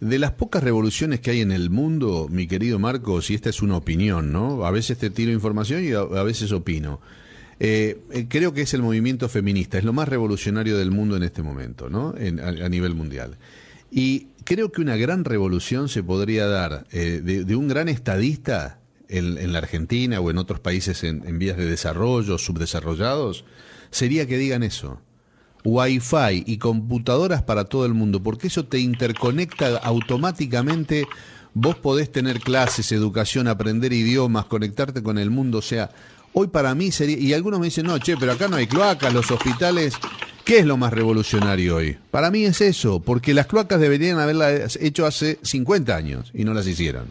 de 0.01 0.19
las 0.19 0.31
pocas 0.31 0.61
revoluciones 0.61 1.21
que 1.21 1.31
hay 1.31 1.39
en 1.39 1.53
el 1.53 1.69
mundo, 1.69 2.27
mi 2.29 2.47
querido 2.47 2.79
Marcos, 2.79 3.31
y 3.31 3.35
esta 3.35 3.49
es 3.49 3.61
una 3.61 3.77
opinión, 3.77 4.33
¿no? 4.33 4.65
A 4.65 4.71
veces 4.71 4.97
te 4.97 5.09
tiro 5.09 5.31
información 5.31 5.85
y 5.85 5.93
a 5.93 6.23
veces 6.23 6.51
opino. 6.51 6.99
Eh, 7.59 8.01
eh, 8.11 8.25
creo 8.29 8.53
que 8.53 8.61
es 8.61 8.73
el 8.73 8.81
movimiento 8.81 9.29
feminista, 9.29 9.77
es 9.77 9.83
lo 9.83 9.93
más 9.93 10.07
revolucionario 10.07 10.77
del 10.77 10.91
mundo 10.91 11.17
en 11.17 11.23
este 11.23 11.41
momento, 11.41 11.89
¿no? 11.89 12.13
a, 12.13 12.69
nivel 12.69 12.93
mundial. 12.93 13.37
Y 13.89 14.27
creo 14.43 14.71
que 14.71 14.81
una 14.81 14.95
gran 14.95 15.25
revolución 15.25 15.89
se 15.89 16.03
podría 16.03 16.47
dar 16.47 16.85
eh, 16.91 17.21
de, 17.23 17.55
un 17.55 17.67
gran 17.67 17.89
estadista 17.89 18.79
en, 19.09 19.51
la 19.51 19.59
Argentina 19.59 20.19
o 20.19 20.29
en 20.29 20.37
otros 20.37 20.59
países 20.59 21.03
en, 21.03 21.39
vías 21.39 21.57
de 21.57 21.65
desarrollo, 21.65 22.37
subdesarrollados, 22.37 23.45
sería 23.89 24.27
que 24.27 24.37
digan 24.37 24.63
eso. 24.63 25.01
Wi-Fi 25.63 26.43
y 26.45 26.57
computadoras 26.59 27.41
para 27.41 27.65
todo 27.65 27.85
el 27.85 27.93
mundo, 27.93 28.21
porque 28.21 28.47
eso 28.47 28.65
te 28.65 28.79
interconecta 28.79 29.77
automáticamente. 29.77 31.07
Vos 31.53 31.75
podés 31.75 32.11
tener 32.11 32.39
clases, 32.39 32.91
educación, 32.91 33.47
aprender 33.47 33.91
idiomas, 33.91 34.45
conectarte 34.45 35.01
con 35.01 35.17
el 35.17 35.31
mundo. 35.31 35.57
O 35.57 35.61
sea, 35.63 35.89
hoy 36.33 36.47
para 36.47 36.75
mí 36.75 36.91
sería. 36.91 37.17
Y 37.17 37.33
algunos 37.33 37.59
me 37.59 37.67
dicen, 37.67 37.85
no, 37.85 37.97
che, 37.99 38.17
pero 38.17 38.33
acá 38.33 38.47
no 38.47 38.55
hay 38.57 38.67
cloacas, 38.67 39.13
los 39.13 39.29
hospitales 39.31 39.97
¿Qué 40.47 40.59
es 40.59 40.65
lo 40.65 40.77
más 40.77 40.93
revolucionario 40.93 41.75
hoy? 41.75 41.97
Para 42.09 42.31
mí 42.31 42.45
es 42.45 42.61
eso, 42.61 43.01
porque 43.01 43.33
las 43.33 43.47
cloacas 43.47 43.81
deberían 43.81 44.17
haberlas 44.17 44.77
hecho 44.81 45.05
hace 45.05 45.39
50 45.41 45.93
años 45.93 46.31
y 46.33 46.45
no 46.45 46.53
las 46.53 46.65
hicieron. 46.65 47.07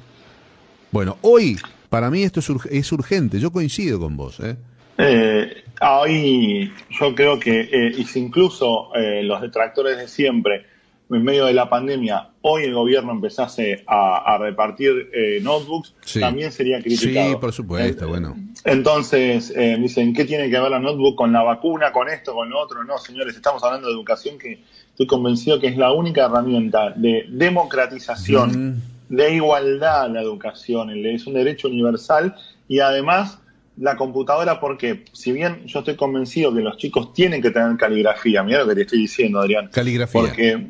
Bueno, 0.90 1.18
hoy 1.20 1.58
para 1.90 2.10
mí 2.10 2.22
esto 2.22 2.40
es, 2.40 2.92
urgente, 2.92 3.38
yo 3.38 3.52
coincido 3.52 4.00
con 4.00 4.16
vos. 4.16 4.40
¿eh? 4.40 4.56
Eh, 4.96 5.64
hoy 5.82 6.72
yo 6.98 7.14
creo 7.14 7.38
que 7.38 7.60
eh, 7.60 8.06
incluso 8.14 8.94
eh, 8.94 9.22
los 9.22 9.42
detractores 9.42 9.98
de 9.98 10.08
siempre 10.08 10.64
en 11.10 11.22
medio 11.22 11.46
de 11.46 11.52
la 11.52 11.70
pandemia, 11.70 12.30
hoy 12.40 12.64
el 12.64 12.74
gobierno 12.74 13.12
empezase 13.12 13.84
a, 13.86 14.36
repartir 14.40 15.10
eh, 15.12 15.38
notebooks, 15.40 15.94
también 16.18 16.50
sería 16.50 16.80
criticado. 16.80 17.30
Sí, 17.30 17.36
por 17.36 17.52
supuesto, 17.52 18.04
eh, 18.04 18.08
bueno. 18.08 18.36
Entonces, 18.64 19.52
eh, 19.54 19.76
dicen, 19.78 20.12
¿qué 20.12 20.24
tiene 20.24 20.50
que 20.50 20.58
ver 20.58 20.70
la 20.70 20.80
notebook 20.80 21.14
con 21.14 21.32
la 21.32 21.42
vacuna, 21.42 21.92
con 21.92 22.08
esto, 22.08 22.34
con 22.34 22.50
lo 22.50 22.58
otro? 22.58 22.82
No, 22.82 22.98
señores, 22.98 23.36
estamos 23.36 23.62
hablando 23.62 23.86
de 23.86 23.94
educación 23.94 24.38
que 24.38 24.60
estoy 24.90 25.06
convencido 25.06 25.60
que 25.60 25.68
es 25.68 25.76
la 25.76 25.92
única 25.92 26.24
herramienta 26.24 26.90
de 26.90 27.26
democratización, 27.28 28.82
de 29.08 29.34
igualdad 29.34 30.10
la 30.10 30.22
educación, 30.22 30.90
es 30.90 31.26
un 31.26 31.34
derecho 31.34 31.68
universal 31.68 32.34
y 32.66 32.80
además 32.80 33.38
la 33.76 33.96
computadora 33.96 34.58
porque 34.58 35.04
si 35.12 35.32
bien 35.32 35.66
yo 35.66 35.80
estoy 35.80 35.96
convencido 35.96 36.52
que 36.52 36.62
los 36.62 36.78
chicos 36.78 37.12
tienen 37.12 37.42
que 37.42 37.50
tener 37.50 37.76
caligrafía, 37.76 38.42
mira 38.42 38.60
lo 38.60 38.68
que 38.68 38.74
te 38.74 38.80
estoy 38.82 39.00
diciendo, 39.00 39.38
Adrián. 39.38 39.68
Caligrafía. 39.70 40.20
Porque 40.20 40.66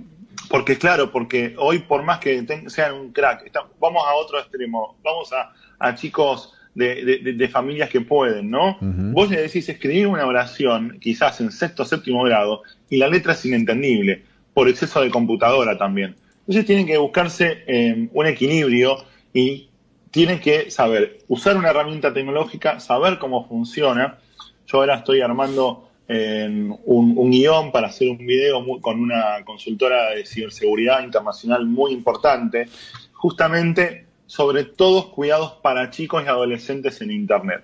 porque 0.48 0.78
claro, 0.78 1.10
porque 1.10 1.54
hoy 1.58 1.80
por 1.80 2.02
más 2.02 2.18
que 2.18 2.44
sean 2.68 2.94
un 2.94 3.12
crack, 3.12 3.50
vamos 3.80 4.02
a 4.06 4.14
otro 4.14 4.38
extremo, 4.38 4.96
vamos 5.02 5.30
a, 5.32 5.94
chicos 5.94 6.52
de, 6.74 7.48
familias 7.52 7.90
que 7.90 8.00
pueden, 8.00 8.50
¿no? 8.50 8.78
Vos 8.80 9.30
le 9.30 9.42
decís 9.42 9.68
escribir 9.68 10.06
una 10.06 10.26
oración, 10.26 10.98
quizás 11.00 11.40
en 11.40 11.50
sexto 11.50 11.82
o 11.82 11.86
séptimo 11.86 12.22
grado, 12.24 12.62
y 12.90 12.98
la 12.98 13.08
letra 13.08 13.32
es 13.32 13.44
inentendible, 13.44 14.24
por 14.54 14.68
exceso 14.68 15.00
de 15.00 15.10
computadora 15.10 15.76
también. 15.76 16.16
Entonces 16.40 16.64
tienen 16.64 16.86
que 16.86 16.96
buscarse 16.96 17.64
eh, 17.66 18.08
un 18.12 18.26
equilibrio 18.26 18.98
y 19.32 19.68
tienen 20.10 20.38
que 20.40 20.70
saber 20.70 21.18
usar 21.28 21.56
una 21.56 21.70
herramienta 21.70 22.14
tecnológica, 22.14 22.78
saber 22.80 23.18
cómo 23.18 23.46
funciona. 23.48 24.18
Yo 24.66 24.78
ahora 24.78 24.96
estoy 24.96 25.20
armando 25.20 25.90
un, 26.08 27.30
guion 27.30 27.72
para 27.72 27.88
hacer 27.88 28.08
un 28.08 28.18
video 28.18 28.64
con 28.80 29.00
una 29.00 29.44
consultora 29.44 30.10
de 30.10 30.24
ciberseguridad 30.24 31.02
internacional 31.02 31.66
muy 31.66 31.92
importante, 31.92 32.68
justamente 33.12 34.06
sobre 34.26 34.64
todos 34.64 35.06
cuidados 35.06 35.52
para 35.62 35.90
chicos 35.90 36.22
y 36.24 36.28
adolescentes 36.28 37.00
en 37.00 37.12
Internet. 37.12 37.62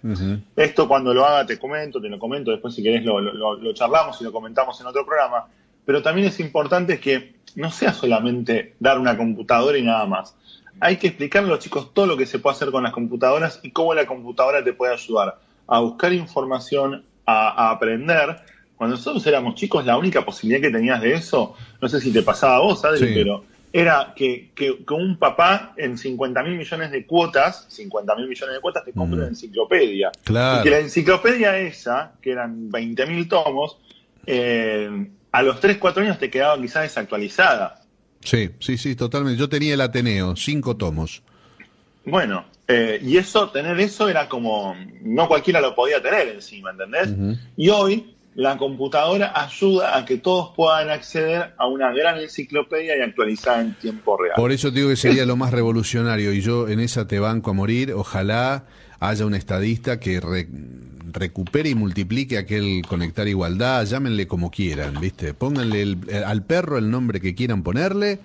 Esto 0.56 0.86
cuando 0.86 1.12
lo 1.12 1.24
haga 1.24 1.44
te 1.44 1.58
comento, 1.58 2.00
te 2.00 2.08
lo 2.08 2.18
comento, 2.18 2.50
después 2.50 2.74
si 2.74 2.82
querés 2.82 3.04
lo, 3.04 3.20
lo, 3.20 3.72
charlamos 3.74 4.20
y 4.20 4.24
lo 4.24 4.32
comentamos 4.32 4.80
en 4.80 4.86
otro 4.86 5.04
programa, 5.04 5.48
pero 5.84 6.02
también 6.02 6.28
es 6.28 6.38
importante 6.40 7.00
que 7.00 7.34
no 7.56 7.70
sea 7.70 7.92
solamente 7.92 8.74
dar 8.78 8.98
una 8.98 9.16
computadora 9.16 9.76
y 9.76 9.82
nada 9.82 10.06
más. 10.06 10.36
Hay 10.80 10.96
que 10.96 11.08
explicarle 11.08 11.48
a 11.48 11.52
los 11.54 11.60
chicos 11.60 11.92
todo 11.92 12.06
lo 12.06 12.16
que 12.16 12.26
se 12.26 12.38
puede 12.38 12.56
hacer 12.56 12.70
con 12.70 12.82
las 12.82 12.92
computadoras 12.92 13.60
y 13.62 13.72
cómo 13.72 13.92
la 13.94 14.06
computadora 14.06 14.64
te 14.64 14.72
puede 14.72 14.94
ayudar 14.94 15.38
a 15.66 15.80
buscar 15.80 16.12
información, 16.12 17.04
a, 17.32 17.70
aprender. 17.70 18.36
Cuando 18.76 18.96
nosotros 18.96 19.26
éramos 19.26 19.54
chicos, 19.54 19.86
la 19.86 19.96
única 19.96 20.24
posibilidad 20.24 20.60
que 20.60 20.70
tenías 20.70 21.00
de 21.00 21.14
eso, 21.14 21.54
no 21.80 21.88
sé 21.88 22.00
si 22.00 22.12
te 22.12 22.22
pasaba 22.22 22.56
a 22.56 22.60
vos, 22.60 22.84
Adri, 22.84 23.14
pero 23.14 23.44
era 23.72 24.12
que, 24.14 24.50
que, 24.54 24.76
un 24.90 25.16
papá 25.18 25.72
en 25.76 25.96
50 25.96 26.42
mil 26.42 26.56
millones 26.56 26.90
de 26.90 27.06
cuotas, 27.06 27.66
50 27.68 28.14
mil 28.16 28.28
millones 28.28 28.56
de 28.56 28.60
cuotas, 28.60 28.84
te 28.84 28.92
compre 28.92 29.20
una 29.20 29.28
enciclopedia. 29.28 30.10
Claro. 30.24 30.60
Y 30.60 30.64
que 30.64 30.70
la 30.70 30.78
enciclopedia 30.80 31.58
esa, 31.58 32.12
que 32.20 32.32
eran 32.32 32.70
20 32.70 33.06
mil 33.06 33.28
tomos, 33.28 33.78
eh, 34.26 35.08
a 35.30 35.42
los 35.42 35.60
3, 35.60 35.78
4 35.78 36.02
años 36.02 36.18
te 36.18 36.30
quedaba 36.30 36.60
quizás 36.60 36.82
desactualizada. 36.82 37.82
Sí, 38.20 38.50
sí, 38.60 38.76
sí, 38.76 38.94
totalmente. 38.94 39.38
Yo 39.38 39.48
tenía 39.48 39.74
el 39.74 39.80
Ateneo, 39.80 40.36
cinco 40.36 40.76
tomos. 40.76 41.22
Bueno, 42.04 42.44
eh, 42.72 43.00
y 43.02 43.18
eso, 43.18 43.50
tener 43.50 43.78
eso 43.80 44.08
era 44.08 44.28
como, 44.28 44.74
no 45.02 45.28
cualquiera 45.28 45.60
lo 45.60 45.74
podía 45.74 46.02
tener 46.02 46.28
encima, 46.28 46.70
¿entendés? 46.70 47.38
Y 47.56 47.68
hoy 47.68 48.14
la 48.34 48.56
computadora 48.56 49.32
ayuda 49.34 49.96
a 49.98 50.06
que 50.06 50.16
todos 50.16 50.52
puedan 50.56 50.88
acceder 50.88 51.52
a 51.58 51.66
una 51.66 51.92
gran 51.92 52.18
enciclopedia 52.18 52.96
y 52.96 53.02
actualizada 53.02 53.60
en 53.60 53.74
tiempo 53.74 54.16
real. 54.16 54.36
Por 54.36 54.52
eso 54.52 54.70
digo 54.70 54.88
que 54.88 54.96
sería 54.96 55.26
lo 55.26 55.36
más 55.36 55.52
revolucionario 55.52 56.32
y 56.32 56.40
yo 56.40 56.68
en 56.68 56.80
esa 56.80 57.06
te 57.06 57.18
banco 57.18 57.50
a 57.50 57.52
morir. 57.52 57.92
Ojalá 57.92 58.64
haya 59.00 59.26
un 59.26 59.34
estadista 59.34 60.00
que 60.00 60.20
recupere 61.12 61.68
y 61.68 61.74
multiplique 61.74 62.38
aquel 62.38 62.82
conectar 62.88 63.28
igualdad, 63.28 63.84
llámenle 63.84 64.26
como 64.26 64.50
quieran, 64.50 64.98
¿viste? 64.98 65.34
Pónganle 65.34 65.98
al 66.24 66.42
perro 66.44 66.78
el 66.78 66.90
nombre 66.90 67.20
que 67.20 67.34
quieran 67.34 67.62
ponerle 67.62 68.18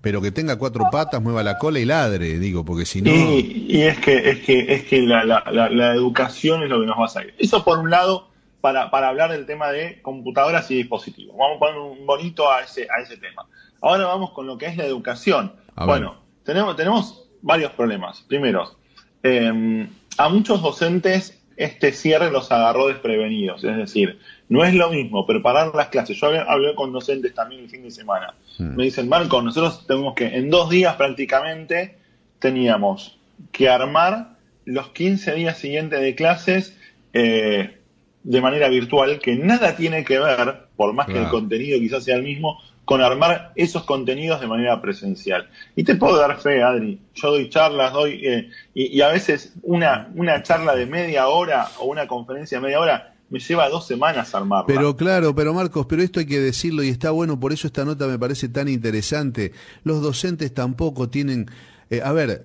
pero 0.00 0.22
que 0.22 0.30
tenga 0.30 0.56
cuatro 0.56 0.84
patas, 0.90 1.20
mueva 1.20 1.42
la 1.42 1.58
cola 1.58 1.80
y 1.80 1.84
ladre, 1.84 2.38
digo, 2.38 2.64
porque 2.64 2.84
si 2.84 3.02
no... 3.02 3.10
Y, 3.10 3.82
es 3.82 3.98
que, 3.98 4.30
es 4.30 4.40
que, 4.40 4.72
es 4.72 4.84
que 4.84 5.02
la, 5.02 5.24
la, 5.24 5.92
educación 5.94 6.62
es 6.62 6.70
lo 6.70 6.80
que 6.80 6.86
nos 6.86 6.98
va 6.98 7.06
a 7.06 7.08
salir. 7.08 7.34
Eso 7.38 7.64
por 7.64 7.78
un 7.78 7.90
lado, 7.90 8.28
para, 8.60 8.90
para 8.90 9.08
hablar 9.08 9.32
del 9.32 9.46
tema 9.46 9.70
de 9.70 10.00
computadoras 10.02 10.70
y 10.70 10.76
dispositivos. 10.76 11.36
Vamos 11.36 11.56
a 11.56 11.58
poner 11.58 11.78
un 11.78 12.06
bonito 12.06 12.50
a 12.50 12.62
ese, 12.62 12.86
a 12.96 13.02
ese 13.02 13.16
tema. 13.16 13.46
Ahora 13.80 14.06
vamos 14.06 14.30
con 14.30 14.46
lo 14.46 14.56
que 14.56 14.66
es 14.66 14.76
la 14.76 14.84
educación. 14.84 15.52
bueno, 15.74 16.16
tenemos, 16.44 16.76
tenemos 16.76 17.28
varios 17.42 17.72
problemas. 17.72 18.22
Primero, 18.22 18.76
eh, 19.22 19.88
a 20.16 20.28
muchos 20.28 20.62
docentes 20.62 21.37
este 21.58 21.92
cierre 21.92 22.30
los 22.30 22.50
agarró 22.52 22.86
desprevenidos. 22.86 23.64
Es 23.64 23.76
decir, 23.76 24.18
no 24.48 24.64
es 24.64 24.74
lo 24.74 24.90
mismo 24.90 25.26
preparar 25.26 25.74
las 25.74 25.88
clases. 25.88 26.16
Yo 26.16 26.28
hablé, 26.28 26.74
con 26.76 26.92
docentes 26.92 27.34
también 27.34 27.62
el 27.62 27.68
fin 27.68 27.82
de 27.82 27.90
semana. 27.90 28.34
Hmm. 28.58 28.76
Me 28.76 28.84
dicen, 28.84 29.08
Marco, 29.08 29.42
nosotros 29.42 29.84
tenemos 29.86 30.14
que, 30.14 30.26
en 30.26 30.50
dos 30.50 30.70
días 30.70 30.94
prácticamente, 30.94 31.98
teníamos 32.38 33.18
que 33.50 33.68
armar 33.68 34.36
los 34.64 34.90
15 34.90 35.34
días 35.34 35.58
siguientes 35.58 36.00
de 36.00 36.14
clases 36.14 36.78
eh, 37.12 37.78
de 38.22 38.40
manera 38.40 38.68
virtual, 38.68 39.18
que 39.18 39.34
nada 39.36 39.74
tiene 39.74 40.04
que 40.04 40.18
ver, 40.20 40.68
por 40.76 40.92
más 40.92 41.06
que 41.06 41.18
el 41.18 41.28
contenido 41.28 41.78
quizás 41.80 42.04
sea 42.04 42.16
el 42.16 42.22
mismo, 42.22 42.60
con 42.88 43.02
armar 43.02 43.52
esos 43.54 43.84
contenidos 43.84 44.40
de 44.40 44.46
manera 44.46 44.80
presencial. 44.80 45.50
Y 45.76 45.84
te 45.84 45.96
puedo 45.96 46.16
dar 46.16 46.40
fe, 46.40 46.62
Adri, 46.62 46.98
yo 47.12 47.32
doy 47.32 47.50
charlas, 47.50 47.92
doy, 47.92 48.26
eh, 48.26 48.48
y, 48.72 48.98
a 49.02 49.08
veces 49.08 49.52
una, 49.60 50.08
una 50.14 50.42
charla 50.42 50.74
de 50.74 50.86
media 50.86 51.28
hora 51.28 51.68
o 51.80 51.84
una 51.84 52.06
conferencia 52.06 52.56
de 52.56 52.64
media 52.64 52.80
hora 52.80 53.14
me 53.28 53.40
lleva 53.40 53.68
dos 53.68 53.86
semanas 53.86 54.34
armarla. 54.34 54.64
Pero 54.66 54.96
claro, 54.96 55.34
pero 55.34 55.52
Marcos, 55.52 55.84
pero 55.84 56.02
esto 56.02 56.20
hay 56.20 56.24
que 56.24 56.40
decirlo 56.40 56.82
y 56.82 56.88
está 56.88 57.10
bueno, 57.10 57.38
por 57.38 57.52
eso 57.52 57.66
esta 57.66 57.84
nota 57.84 58.06
me 58.06 58.18
parece 58.18 58.48
tan 58.48 58.68
interesante. 58.68 59.52
Los 59.84 60.00
docentes 60.00 60.54
tampoco 60.54 61.10
tienen... 61.10 61.50
Eh, 61.90 62.00
a 62.02 62.12
ver, 62.12 62.44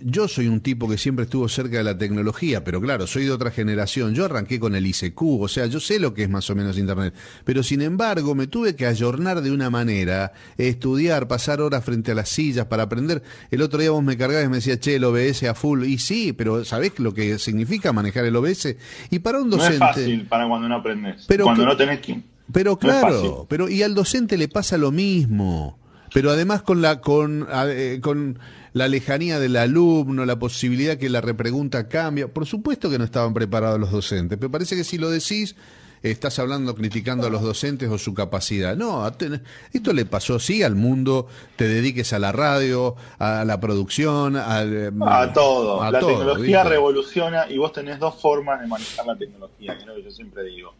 yo 0.00 0.28
soy 0.28 0.48
un 0.48 0.60
tipo 0.60 0.88
que 0.88 0.98
siempre 0.98 1.24
estuvo 1.24 1.48
cerca 1.48 1.78
de 1.78 1.84
la 1.84 1.96
tecnología, 1.96 2.64
pero 2.64 2.80
claro, 2.80 3.06
soy 3.06 3.24
de 3.24 3.32
otra 3.32 3.50
generación. 3.50 4.14
Yo 4.14 4.24
arranqué 4.24 4.60
con 4.60 4.74
el 4.74 4.86
ICQ, 4.86 5.22
o 5.22 5.48
sea, 5.48 5.66
yo 5.66 5.80
sé 5.80 5.98
lo 5.98 6.14
que 6.14 6.22
es 6.22 6.30
más 6.30 6.48
o 6.50 6.54
menos 6.54 6.78
Internet. 6.78 7.14
Pero 7.44 7.62
sin 7.62 7.82
embargo, 7.82 8.34
me 8.34 8.46
tuve 8.46 8.76
que 8.76 8.86
ayornar 8.86 9.40
de 9.40 9.50
una 9.50 9.70
manera, 9.70 10.32
estudiar, 10.56 11.28
pasar 11.28 11.60
horas 11.60 11.84
frente 11.84 12.12
a 12.12 12.14
las 12.14 12.28
sillas 12.28 12.66
para 12.66 12.84
aprender. 12.84 13.22
El 13.50 13.62
otro 13.62 13.80
día 13.80 13.90
vos 13.90 14.02
me 14.02 14.16
cargabas 14.16 14.46
y 14.46 14.48
me 14.48 14.56
decía, 14.56 14.78
che, 14.78 14.96
el 14.96 15.04
OBS 15.04 15.44
a 15.44 15.54
full. 15.54 15.84
Y 15.84 15.98
sí, 15.98 16.32
pero 16.32 16.64
¿sabés 16.64 16.98
lo 16.98 17.14
que 17.14 17.38
significa 17.38 17.92
manejar 17.92 18.24
el 18.24 18.36
OBS? 18.36 18.76
Y 19.10 19.18
para 19.20 19.40
un 19.40 19.50
docente. 19.50 19.78
No 19.78 19.86
es 19.86 19.96
fácil 19.96 20.26
para 20.26 20.48
cuando 20.48 20.68
no 20.68 20.76
aprendes. 20.76 21.24
Pero 21.26 21.44
cuando 21.44 21.66
no 21.66 21.76
tenés 21.76 22.00
que. 22.00 22.20
Pero 22.52 22.78
claro, 22.78 23.46
pero 23.48 23.68
y 23.68 23.82
al 23.82 23.94
docente 23.94 24.36
le 24.36 24.48
pasa 24.48 24.78
lo 24.78 24.92
mismo. 24.92 25.78
Pero 26.16 26.30
además 26.30 26.62
con 26.62 26.80
la 26.80 27.02
con, 27.02 27.46
eh, 27.52 28.00
con 28.02 28.38
la 28.72 28.88
lejanía 28.88 29.38
del 29.38 29.54
alumno, 29.54 30.24
la 30.24 30.38
posibilidad 30.38 30.96
que 30.96 31.10
la 31.10 31.20
repregunta 31.20 31.88
cambie. 31.88 32.26
Por 32.26 32.46
supuesto 32.46 32.88
que 32.88 32.96
no 32.96 33.04
estaban 33.04 33.34
preparados 33.34 33.78
los 33.78 33.92
docentes, 33.92 34.38
pero 34.38 34.50
parece 34.50 34.76
que 34.76 34.84
si 34.84 34.96
lo 34.96 35.10
decís, 35.10 35.56
estás 36.00 36.38
hablando 36.38 36.74
criticando 36.74 37.26
a 37.26 37.30
los 37.30 37.42
docentes 37.42 37.90
o 37.90 37.98
su 37.98 38.14
capacidad. 38.14 38.74
No, 38.78 39.06
esto 39.06 39.92
le 39.92 40.06
pasó 40.06 40.38
sí 40.38 40.62
al 40.62 40.74
mundo, 40.74 41.26
te 41.56 41.68
dediques 41.68 42.14
a 42.14 42.18
la 42.18 42.32
radio, 42.32 42.96
a 43.18 43.44
la 43.44 43.60
producción, 43.60 44.36
a, 44.36 44.60
a 44.60 45.32
todo. 45.34 45.90
la 45.90 46.00
tecnología 46.00 46.64
revoluciona 46.64 47.44
y 47.50 47.58
vos 47.58 47.74
tenés 47.74 47.98
dos 47.98 48.14
formas 48.18 48.62
de 48.62 48.66
manejar 48.66 49.04
la 49.04 49.16
tecnología, 49.16 49.74
que 49.74 49.82
es 49.82 49.86
lo 49.86 49.94
que 49.96 50.04
yo 50.04 50.10
siempre 50.10 50.44
digo. 50.44 50.72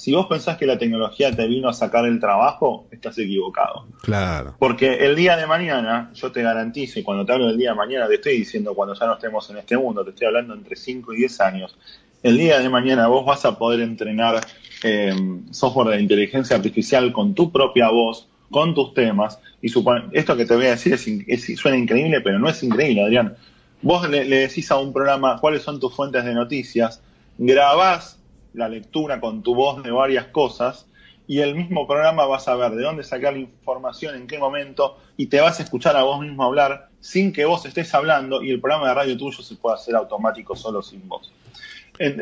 Si 0.00 0.14
vos 0.14 0.28
pensás 0.28 0.56
que 0.56 0.64
la 0.64 0.78
tecnología 0.78 1.30
te 1.30 1.46
vino 1.46 1.68
a 1.68 1.74
sacar 1.74 2.06
el 2.06 2.18
trabajo, 2.20 2.86
estás 2.90 3.18
equivocado. 3.18 3.86
Claro. 4.00 4.54
Porque 4.58 4.94
el 5.04 5.14
día 5.14 5.36
de 5.36 5.46
mañana, 5.46 6.10
yo 6.14 6.32
te 6.32 6.40
garantizo, 6.40 6.98
y 6.98 7.02
cuando 7.02 7.26
te 7.26 7.34
hablo 7.34 7.48
del 7.48 7.58
día 7.58 7.72
de 7.72 7.76
mañana, 7.76 8.08
te 8.08 8.14
estoy 8.14 8.38
diciendo 8.38 8.74
cuando 8.74 8.94
ya 8.94 9.04
no 9.04 9.12
estemos 9.12 9.50
en 9.50 9.58
este 9.58 9.76
mundo, 9.76 10.02
te 10.02 10.08
estoy 10.12 10.28
hablando 10.28 10.54
entre 10.54 10.74
5 10.74 11.12
y 11.12 11.16
10 11.18 11.40
años, 11.42 11.76
el 12.22 12.38
día 12.38 12.60
de 12.60 12.70
mañana 12.70 13.08
vos 13.08 13.26
vas 13.26 13.44
a 13.44 13.58
poder 13.58 13.80
entrenar 13.80 14.40
eh, 14.84 15.12
software 15.50 15.88
de 15.88 16.00
inteligencia 16.00 16.56
artificial 16.56 17.12
con 17.12 17.34
tu 17.34 17.52
propia 17.52 17.90
voz, 17.90 18.26
con 18.50 18.74
tus 18.74 18.94
temas, 18.94 19.38
y 19.60 19.70
esto 20.12 20.34
que 20.34 20.46
te 20.46 20.56
voy 20.56 20.64
a 20.64 20.70
decir 20.70 20.94
es, 20.94 21.58
suena 21.58 21.76
increíble, 21.76 22.22
pero 22.22 22.38
no 22.38 22.48
es 22.48 22.62
increíble, 22.62 23.04
Adrián. 23.04 23.36
Vos 23.82 24.08
le, 24.08 24.24
le 24.24 24.36
decís 24.36 24.70
a 24.70 24.78
un 24.78 24.94
programa 24.94 25.36
cuáles 25.38 25.60
son 25.60 25.78
tus 25.78 25.94
fuentes 25.94 26.24
de 26.24 26.32
noticias, 26.32 27.02
grabás 27.36 28.19
la 28.54 28.68
lectura 28.68 29.20
con 29.20 29.42
tu 29.42 29.54
voz 29.54 29.82
de 29.82 29.90
varias 29.90 30.26
cosas 30.26 30.86
y 31.26 31.40
el 31.40 31.54
mismo 31.54 31.86
programa 31.86 32.26
vas 32.26 32.48
a 32.48 32.56
ver 32.56 32.72
de 32.72 32.82
dónde 32.82 33.04
sacar 33.04 33.34
la 33.34 33.38
información, 33.38 34.16
en 34.16 34.26
qué 34.26 34.38
momento, 34.38 34.98
y 35.16 35.26
te 35.26 35.40
vas 35.40 35.60
a 35.60 35.62
escuchar 35.62 35.96
a 35.96 36.02
vos 36.02 36.20
mismo 36.20 36.42
hablar 36.42 36.88
sin 36.98 37.32
que 37.32 37.44
vos 37.44 37.64
estés 37.66 37.94
hablando 37.94 38.42
y 38.42 38.50
el 38.50 38.60
programa 38.60 38.88
de 38.88 38.94
radio 38.94 39.16
tuyo 39.16 39.42
se 39.42 39.54
puede 39.54 39.76
hacer 39.76 39.94
automático 39.94 40.56
solo 40.56 40.82
sin 40.82 41.08
voz. 41.08 41.32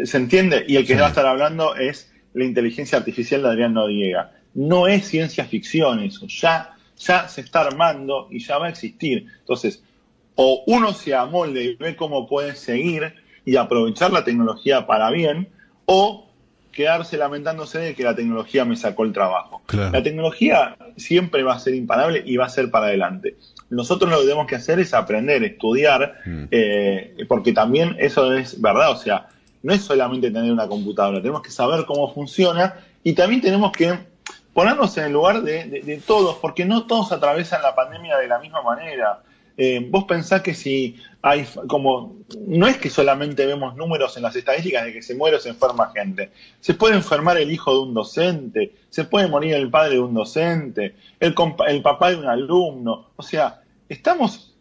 ¿Se 0.04 0.16
entiende? 0.16 0.64
Y 0.68 0.76
el 0.76 0.86
que 0.86 0.96
va 0.96 1.06
a 1.06 1.08
estar 1.08 1.24
hablando 1.24 1.74
es 1.74 2.12
la 2.34 2.44
inteligencia 2.44 2.98
artificial 2.98 3.42
de 3.42 3.48
Adrián 3.48 3.74
Noriega. 3.74 4.32
No 4.52 4.86
es 4.86 5.06
ciencia 5.06 5.44
ficción 5.44 6.00
eso, 6.00 6.26
ya, 6.26 6.76
ya 6.98 7.28
se 7.28 7.40
está 7.40 7.62
armando 7.62 8.28
y 8.30 8.40
ya 8.40 8.58
va 8.58 8.66
a 8.66 8.70
existir. 8.70 9.26
Entonces, 9.38 9.82
o 10.34 10.64
uno 10.66 10.92
se 10.92 11.14
amolde 11.14 11.64
y 11.64 11.74
ve 11.76 11.96
cómo 11.96 12.28
puede 12.28 12.54
seguir 12.54 13.14
y 13.44 13.56
aprovechar 13.56 14.12
la 14.12 14.24
tecnología 14.24 14.86
para 14.86 15.10
bien, 15.10 15.48
o 15.90 16.26
quedarse 16.70 17.16
lamentándose 17.16 17.78
de 17.78 17.94
que 17.94 18.04
la 18.04 18.14
tecnología 18.14 18.66
me 18.66 18.76
sacó 18.76 19.04
el 19.04 19.14
trabajo. 19.14 19.62
La 19.72 20.02
tecnología 20.02 20.76
siempre 20.98 21.42
va 21.42 21.54
a 21.54 21.58
ser 21.58 21.74
imparable 21.74 22.22
y 22.24 22.36
va 22.36 22.44
a 22.44 22.50
ser 22.50 22.70
para 22.70 22.86
adelante. 22.86 23.36
Nosotros 23.70 24.10
lo 24.10 24.18
que 24.18 24.24
tenemos 24.24 24.46
que 24.46 24.56
hacer 24.56 24.78
es 24.80 24.92
aprender, 24.92 25.42
estudiar, 25.42 26.20
mm. 26.26 26.44
eh, 26.50 27.16
porque 27.26 27.54
también 27.54 27.96
eso 27.98 28.34
es 28.34 28.60
verdad, 28.60 28.92
o 28.92 28.96
sea, 28.96 29.28
no 29.62 29.72
es 29.72 29.82
solamente 29.82 30.30
tener 30.30 30.52
una 30.52 30.68
computadora, 30.68 31.22
tenemos 31.22 31.42
que 31.42 31.50
saber 31.50 31.86
cómo 31.86 32.12
funciona 32.12 32.74
y 33.02 33.14
también 33.14 33.40
tenemos 33.40 33.72
que 33.72 33.98
ponernos 34.52 34.96
en 34.98 35.04
el 35.04 35.12
lugar 35.12 35.42
de 35.42 36.02
todos, 36.06 36.36
porque 36.36 36.66
no 36.66 36.86
todos 36.86 37.12
atraviesan 37.12 37.62
la 37.62 37.74
pandemia 37.74 38.18
de 38.18 38.28
la 38.28 38.38
misma 38.38 38.60
manera. 38.62 39.22
Eh, 39.60 39.84
vos 39.90 40.04
pensás 40.04 40.40
que 40.40 40.54
si 40.54 40.96
hay 41.20 41.44
como, 41.66 42.16
no 42.46 42.68
es 42.68 42.78
que 42.78 42.88
solamente 42.88 43.44
vemos 43.44 43.74
números 43.74 44.16
en 44.16 44.22
las 44.22 44.36
estadísticas 44.36 44.84
de 44.84 44.92
que 44.92 45.02
se 45.02 45.16
muere 45.16 45.36
o 45.36 45.40
se 45.40 45.48
enferma 45.48 45.90
gente, 45.92 46.30
se 46.60 46.74
puede 46.74 46.94
enfermar 46.94 47.36
el 47.38 47.50
hijo 47.50 47.72
de 47.74 47.80
un 47.80 47.92
docente, 47.92 48.72
se 48.88 49.04
puede 49.04 49.26
morir 49.26 49.54
el 49.54 49.68
padre 49.68 49.94
de 49.94 50.00
un 50.00 50.14
docente, 50.14 50.94
el, 51.18 51.34
el 51.66 51.82
papá 51.82 52.10
de 52.10 52.16
un 52.16 52.26
alumno, 52.26 53.10
o 53.16 53.22
sea, 53.24 53.60
estamos 53.88 54.54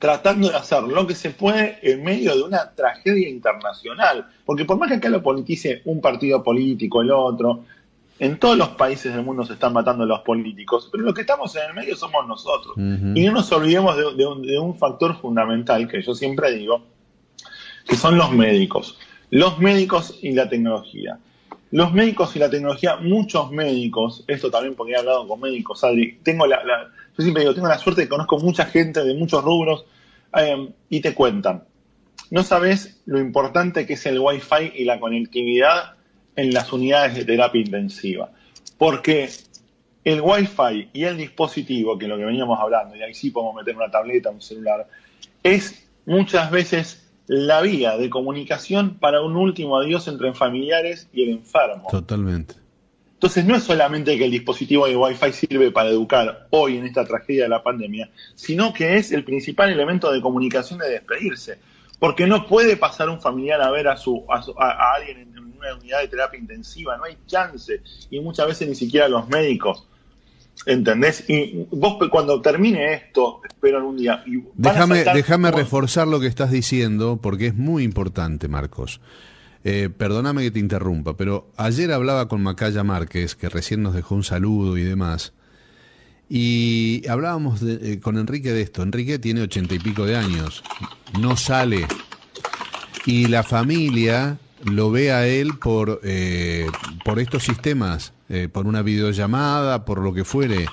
tratando 0.00 0.50
de 0.50 0.56
hacer 0.56 0.82
lo 0.82 1.06
que 1.06 1.14
se 1.14 1.30
puede 1.30 1.78
en 1.82 2.02
medio 2.02 2.34
de 2.34 2.42
una 2.42 2.74
tragedia 2.74 3.28
internacional, 3.28 4.26
porque 4.44 4.64
por 4.64 4.78
más 4.78 4.88
que 4.88 4.96
acá 4.96 5.08
lo 5.10 5.22
politice 5.22 5.80
un 5.84 6.00
partido 6.00 6.42
político, 6.42 7.02
el 7.02 7.12
otro, 7.12 7.64
en 8.18 8.38
todos 8.38 8.56
los 8.56 8.68
países 8.70 9.12
del 9.12 9.24
mundo 9.24 9.44
se 9.44 9.54
están 9.54 9.72
matando 9.72 10.06
los 10.06 10.20
políticos, 10.20 10.88
pero 10.90 11.04
los 11.04 11.14
que 11.14 11.22
estamos 11.22 11.54
en 11.56 11.62
el 11.68 11.74
medio 11.74 11.96
somos 11.96 12.26
nosotros. 12.26 12.74
Y 12.76 13.26
no 13.26 13.32
nos 13.32 13.50
olvidemos 13.50 13.96
de, 13.96 14.58
un, 14.58 14.78
factor 14.78 15.20
fundamental 15.20 15.88
que 15.88 16.00
yo 16.02 16.14
siempre 16.14 16.52
digo, 16.52 16.82
que 17.86 17.96
son 17.96 18.16
los 18.16 18.30
médicos. 18.30 18.98
Los 19.30 19.58
médicos 19.58 20.18
y 20.22 20.32
la 20.32 20.48
tecnología. 20.48 21.18
Los 21.72 21.92
médicos 21.92 22.36
y 22.36 22.38
la 22.38 22.48
tecnología, 22.48 22.96
muchos 22.96 23.50
médicos, 23.50 24.22
esto 24.28 24.48
también 24.48 24.76
porque 24.76 24.92
he 24.92 24.96
hablado 24.96 25.26
con 25.26 25.40
médicos, 25.40 25.82
Adri, 25.82 26.20
tengo 26.22 26.46
la, 26.46 26.62
yo 26.62 27.22
siempre 27.22 27.42
digo, 27.42 27.54
tengo 27.54 27.66
la 27.66 27.78
suerte 27.78 28.02
de 28.02 28.06
que 28.06 28.10
conozco 28.10 28.38
mucha 28.38 28.66
gente 28.66 29.02
de 29.02 29.14
muchos 29.14 29.42
rubros 29.42 29.84
eh, 30.36 30.68
y 30.88 31.00
te 31.00 31.14
cuentan. 31.14 31.64
No 32.30 32.44
sabes 32.44 33.00
lo 33.06 33.18
importante 33.18 33.86
que 33.86 33.94
es 33.94 34.06
el 34.06 34.20
Wi-Fi 34.20 34.72
y 34.76 34.84
la 34.84 35.00
conectividad 35.00 35.93
en 36.36 36.52
las 36.52 36.72
unidades 36.72 37.14
de 37.14 37.24
terapia 37.24 37.60
intensiva. 37.60 38.30
Porque 38.78 39.28
el 40.04 40.20
Wi-Fi 40.20 40.90
y 40.92 41.04
el 41.04 41.16
dispositivo, 41.16 41.98
que 41.98 42.04
es 42.04 42.08
lo 42.08 42.16
que 42.16 42.24
veníamos 42.24 42.58
hablando, 42.60 42.96
y 42.96 43.02
ahí 43.02 43.14
sí 43.14 43.30
podemos 43.30 43.54
meter 43.54 43.76
una 43.76 43.90
tableta, 43.90 44.30
un 44.30 44.42
celular, 44.42 44.86
es 45.42 45.88
muchas 46.06 46.50
veces 46.50 47.08
la 47.26 47.62
vía 47.62 47.96
de 47.96 48.10
comunicación 48.10 48.98
para 48.98 49.22
un 49.22 49.36
último 49.36 49.78
adiós 49.78 50.08
entre 50.08 50.34
familiares 50.34 51.08
y 51.12 51.22
el 51.22 51.30
enfermo. 51.30 51.88
Totalmente. 51.90 52.54
Entonces 53.14 53.46
no 53.46 53.56
es 53.56 53.62
solamente 53.62 54.18
que 54.18 54.26
el 54.26 54.30
dispositivo 54.30 54.86
de 54.86 54.96
Wi-Fi 54.96 55.32
sirve 55.32 55.70
para 55.70 55.88
educar 55.88 56.46
hoy 56.50 56.76
en 56.76 56.84
esta 56.84 57.06
tragedia 57.06 57.44
de 57.44 57.48
la 57.48 57.62
pandemia, 57.62 58.10
sino 58.34 58.74
que 58.74 58.96
es 58.96 59.12
el 59.12 59.24
principal 59.24 59.70
elemento 59.70 60.12
de 60.12 60.20
comunicación 60.20 60.78
de 60.80 60.90
despedirse. 60.90 61.58
Porque 61.98 62.26
no 62.26 62.46
puede 62.46 62.76
pasar 62.76 63.08
un 63.08 63.20
familiar 63.20 63.60
a 63.62 63.70
ver 63.70 63.88
a, 63.88 63.96
su, 63.96 64.24
a, 64.28 64.94
alguien 64.94 65.20
en 65.20 65.38
una 65.38 65.74
unidad 65.76 66.00
de 66.00 66.08
terapia 66.08 66.38
intensiva, 66.38 66.96
no 66.96 67.04
hay 67.04 67.16
chance. 67.26 67.80
Y 68.10 68.20
muchas 68.20 68.46
veces 68.48 68.68
ni 68.68 68.74
siquiera 68.74 69.08
los 69.08 69.28
médicos. 69.28 69.86
¿Entendés? 70.66 71.28
Y 71.28 71.66
vos 71.70 71.96
cuando 72.10 72.40
termine 72.40 72.94
esto, 72.94 73.40
espero 73.46 73.78
algún 73.78 73.96
día. 73.96 74.22
Y 74.26 74.42
déjame 74.54 75.04
déjame 75.04 75.50
reforzar 75.50 76.06
lo 76.06 76.20
que 76.20 76.26
estás 76.26 76.50
diciendo, 76.50 77.18
porque 77.20 77.48
es 77.48 77.54
muy 77.54 77.82
importante, 77.82 78.48
Marcos. 78.48 79.00
Eh, 79.64 79.90
perdóname 79.94 80.42
que 80.42 80.50
te 80.50 80.58
interrumpa, 80.58 81.16
pero 81.16 81.50
ayer 81.56 81.90
hablaba 81.92 82.28
con 82.28 82.42
Macaya 82.42 82.84
Márquez, 82.84 83.34
que 83.34 83.48
recién 83.48 83.82
nos 83.82 83.94
dejó 83.94 84.14
un 84.14 84.24
saludo 84.24 84.76
y 84.76 84.82
demás. 84.84 85.32
Y 86.36 87.06
hablábamos 87.08 87.62
eh, 87.62 88.00
con 88.02 88.18
Enrique 88.18 88.52
de 88.52 88.62
esto. 88.62 88.82
Enrique 88.82 89.20
tiene 89.20 89.42
ochenta 89.42 89.72
y 89.76 89.78
pico 89.78 90.04
de 90.04 90.16
años, 90.16 90.64
no 91.20 91.36
sale. 91.36 91.86
Y 93.06 93.28
la 93.28 93.44
familia 93.44 94.38
lo 94.64 94.90
ve 94.90 95.12
a 95.12 95.28
él 95.28 95.56
por, 95.62 96.00
eh, 96.02 96.66
por 97.04 97.20
estos 97.20 97.44
sistemas, 97.44 98.14
eh, 98.28 98.48
por 98.50 98.66
una 98.66 98.82
videollamada, 98.82 99.84
por 99.84 100.00
lo 100.00 100.12
que 100.12 100.24
fuere. 100.24 100.66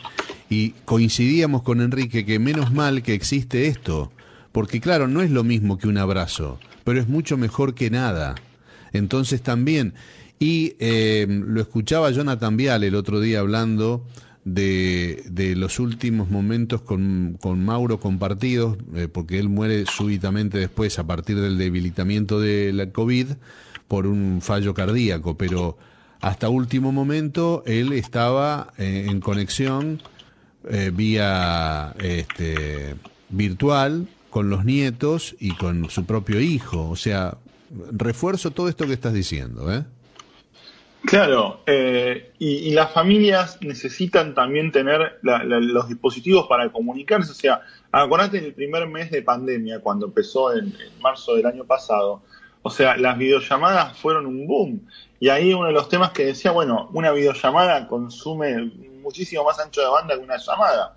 Y 0.49 0.71
coincidíamos 0.85 1.61
con 1.61 1.79
Enrique 1.79 2.25
que 2.25 2.39
menos 2.39 2.73
mal 2.73 3.03
que 3.03 3.13
existe 3.13 3.67
esto, 3.67 4.11
porque 4.51 4.81
claro, 4.81 5.07
no 5.07 5.21
es 5.21 5.29
lo 5.29 5.43
mismo 5.43 5.77
que 5.77 5.87
un 5.87 5.99
abrazo, 5.99 6.59
pero 6.83 6.99
es 6.99 7.07
mucho 7.07 7.37
mejor 7.37 7.75
que 7.75 7.91
nada. 7.91 8.33
Entonces 8.93 9.43
también, 9.43 9.93
y 10.39 10.73
lo 10.79 11.61
escuchaba 11.61 12.09
Jonathan 12.09 12.57
Vial 12.57 12.83
el 12.83 12.95
otro 12.95 13.19
día 13.19 13.41
hablando 13.41 14.07
de, 14.43 15.23
de 15.29 15.55
los 15.55 15.79
últimos 15.79 16.29
momentos 16.29 16.81
con, 16.81 17.37
con 17.39 17.63
Mauro 17.63 17.99
compartidos, 17.99 18.77
eh, 18.95 19.07
porque 19.07 19.39
él 19.39 19.49
muere 19.49 19.85
súbitamente 19.85 20.57
después 20.57 20.97
a 20.99 21.05
partir 21.05 21.39
del 21.39 21.57
debilitamiento 21.57 22.39
de 22.39 22.73
la 22.73 22.89
COVID 22.89 23.27
por 23.87 24.07
un 24.07 24.41
fallo 24.41 24.73
cardíaco, 24.73 25.37
pero 25.37 25.77
hasta 26.21 26.49
último 26.49 26.91
momento 26.91 27.63
él 27.65 27.93
estaba 27.93 28.73
eh, 28.77 29.07
en 29.09 29.19
conexión 29.19 30.01
eh, 30.69 30.91
vía 30.93 31.95
este, 31.99 32.95
virtual 33.29 34.07
con 34.29 34.49
los 34.49 34.63
nietos 34.63 35.35
y 35.39 35.55
con 35.55 35.89
su 35.89 36.05
propio 36.05 36.39
hijo. 36.39 36.89
O 36.89 36.95
sea, 36.95 37.37
refuerzo 37.91 38.51
todo 38.51 38.69
esto 38.69 38.87
que 38.87 38.93
estás 38.93 39.13
diciendo, 39.13 39.71
¿eh? 39.73 39.83
Claro, 41.05 41.61
eh, 41.65 42.31
y, 42.37 42.71
las 42.71 42.91
familias 42.91 43.57
necesitan 43.61 44.35
también 44.35 44.71
tener 44.71 45.19
los 45.23 45.89
dispositivos 45.89 46.47
para 46.47 46.71
comunicarse. 46.71 47.31
O 47.31 47.35
sea, 47.35 47.61
acordate 47.91 48.37
en 48.37 48.45
el 48.45 48.53
primer 48.53 48.87
mes 48.87 49.09
de 49.09 49.23
pandemia, 49.23 49.79
cuando 49.79 50.05
empezó 50.05 50.53
en, 50.53 50.75
marzo 51.01 51.35
del 51.35 51.47
año 51.47 51.65
pasado, 51.65 52.21
o 52.61 52.69
sea, 52.69 52.97
las 52.97 53.17
videollamadas 53.17 53.97
fueron 53.97 54.27
un 54.27 54.45
boom. 54.45 54.87
Y 55.19 55.29
ahí 55.29 55.53
uno 55.53 55.67
de 55.67 55.73
los 55.73 55.89
temas 55.89 56.11
que 56.11 56.25
decía, 56.25 56.51
bueno, 56.51 56.89
una 56.93 57.11
videollamada 57.11 57.87
consume 57.87 58.71
muchísimo 59.01 59.43
más 59.43 59.59
ancho 59.59 59.81
de 59.81 59.87
banda 59.87 60.15
que 60.15 60.21
una 60.21 60.37
llamada. 60.37 60.95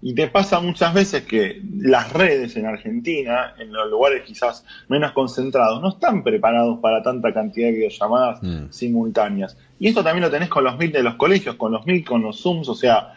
Y 0.00 0.14
te 0.14 0.28
pasa 0.28 0.60
muchas 0.60 0.94
veces 0.94 1.24
que 1.24 1.60
las 1.78 2.12
redes 2.12 2.56
en 2.56 2.66
Argentina, 2.66 3.54
en 3.58 3.72
los 3.72 3.90
lugares 3.90 4.22
quizás 4.24 4.64
menos 4.88 5.12
concentrados, 5.12 5.82
no 5.82 5.88
están 5.90 6.22
preparados 6.22 6.78
para 6.80 7.02
tanta 7.02 7.32
cantidad 7.32 7.66
de 7.66 7.72
videollamadas 7.72 8.42
mm. 8.42 8.70
simultáneas. 8.70 9.56
Y 9.80 9.88
esto 9.88 10.04
también 10.04 10.22
lo 10.22 10.30
tenés 10.30 10.48
con 10.48 10.64
los 10.64 10.78
MIT 10.78 10.92
de 10.92 11.02
los 11.02 11.16
colegios, 11.16 11.56
con 11.56 11.72
los 11.72 11.84
MIT, 11.84 12.06
con 12.06 12.22
los 12.22 12.40
Zooms. 12.40 12.68
O 12.68 12.74
sea, 12.74 13.14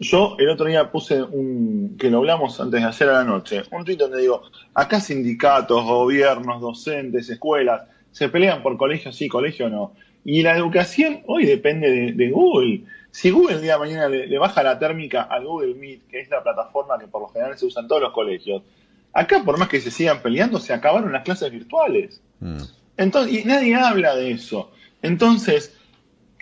yo 0.00 0.36
el 0.38 0.48
otro 0.48 0.66
día 0.66 0.90
puse 0.90 1.22
un, 1.22 1.96
que 1.98 2.10
lo 2.10 2.18
hablamos 2.18 2.60
antes 2.60 2.80
de 2.80 2.86
ayer 2.86 3.08
a 3.10 3.12
la 3.12 3.24
noche, 3.24 3.62
un 3.70 3.84
tweet 3.84 3.96
donde 3.96 4.20
digo, 4.20 4.42
acá 4.74 5.00
sindicatos, 5.00 5.84
gobiernos, 5.84 6.60
docentes, 6.60 7.30
escuelas, 7.30 7.82
se 8.10 8.28
pelean 8.28 8.62
por 8.62 8.76
colegio 8.76 9.12
sí, 9.12 9.28
colegio 9.28 9.68
no. 9.68 9.92
Y 10.24 10.42
la 10.42 10.56
educación 10.56 11.20
hoy 11.26 11.44
depende 11.44 12.12
de, 12.12 12.30
Google. 12.30 12.84
Si 13.14 13.30
Google 13.30 13.54
el 13.54 13.62
día 13.62 13.74
de 13.74 13.78
mañana 13.78 14.08
le, 14.08 14.38
baja 14.38 14.64
la 14.64 14.76
térmica 14.76 15.22
al 15.22 15.46
Google 15.46 15.76
Meet, 15.76 16.08
que 16.08 16.18
es 16.18 16.28
la 16.30 16.42
plataforma 16.42 16.98
que 16.98 17.06
por 17.06 17.22
lo 17.22 17.28
general 17.28 17.56
se 17.56 17.66
usa 17.66 17.80
en 17.80 17.86
todos 17.86 18.02
los 18.02 18.12
colegios, 18.12 18.62
acá 19.12 19.40
por 19.44 19.56
más 19.56 19.68
que 19.68 19.80
se 19.80 19.92
sigan 19.92 20.20
peleando, 20.20 20.58
se 20.58 20.72
acabaron 20.72 21.12
las 21.12 21.22
clases 21.22 21.52
virtuales. 21.52 22.20
Mm. 22.40 22.62
Entonces, 22.96 23.38
y 23.38 23.44
nadie 23.44 23.76
habla 23.76 24.16
de 24.16 24.32
eso. 24.32 24.72
Entonces, 25.00 25.78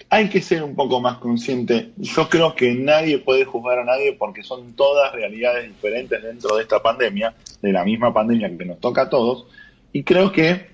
hay 0.09 0.31
que 0.31 0.41
ser 0.41 0.63
un 0.63 0.75
poco 0.75 0.99
más 0.99 1.19
consciente. 1.19 1.91
Yo 1.99 2.31
creo 2.31 2.55
que 2.55 2.73
nadie 2.73 3.19
puede 3.19 3.45
juzgar 3.45 3.81
a 3.81 3.85
nadie 3.85 4.15
porque 4.15 4.43
son 4.43 4.73
todas 4.73 5.13
realidades 5.13 5.69
diferentes 5.69 6.23
dentro 6.23 6.57
de 6.57 6.63
esta 6.63 6.83
pandemia, 6.83 7.35
de 7.61 7.71
la 7.71 7.85
misma 7.85 8.15
pandemia 8.15 8.57
que 8.57 8.65
nos 8.65 8.81
toca 8.81 9.03
a 9.03 9.11
todos. 9.11 9.47
Y 9.93 10.05
creo 10.05 10.33
que 10.33 10.71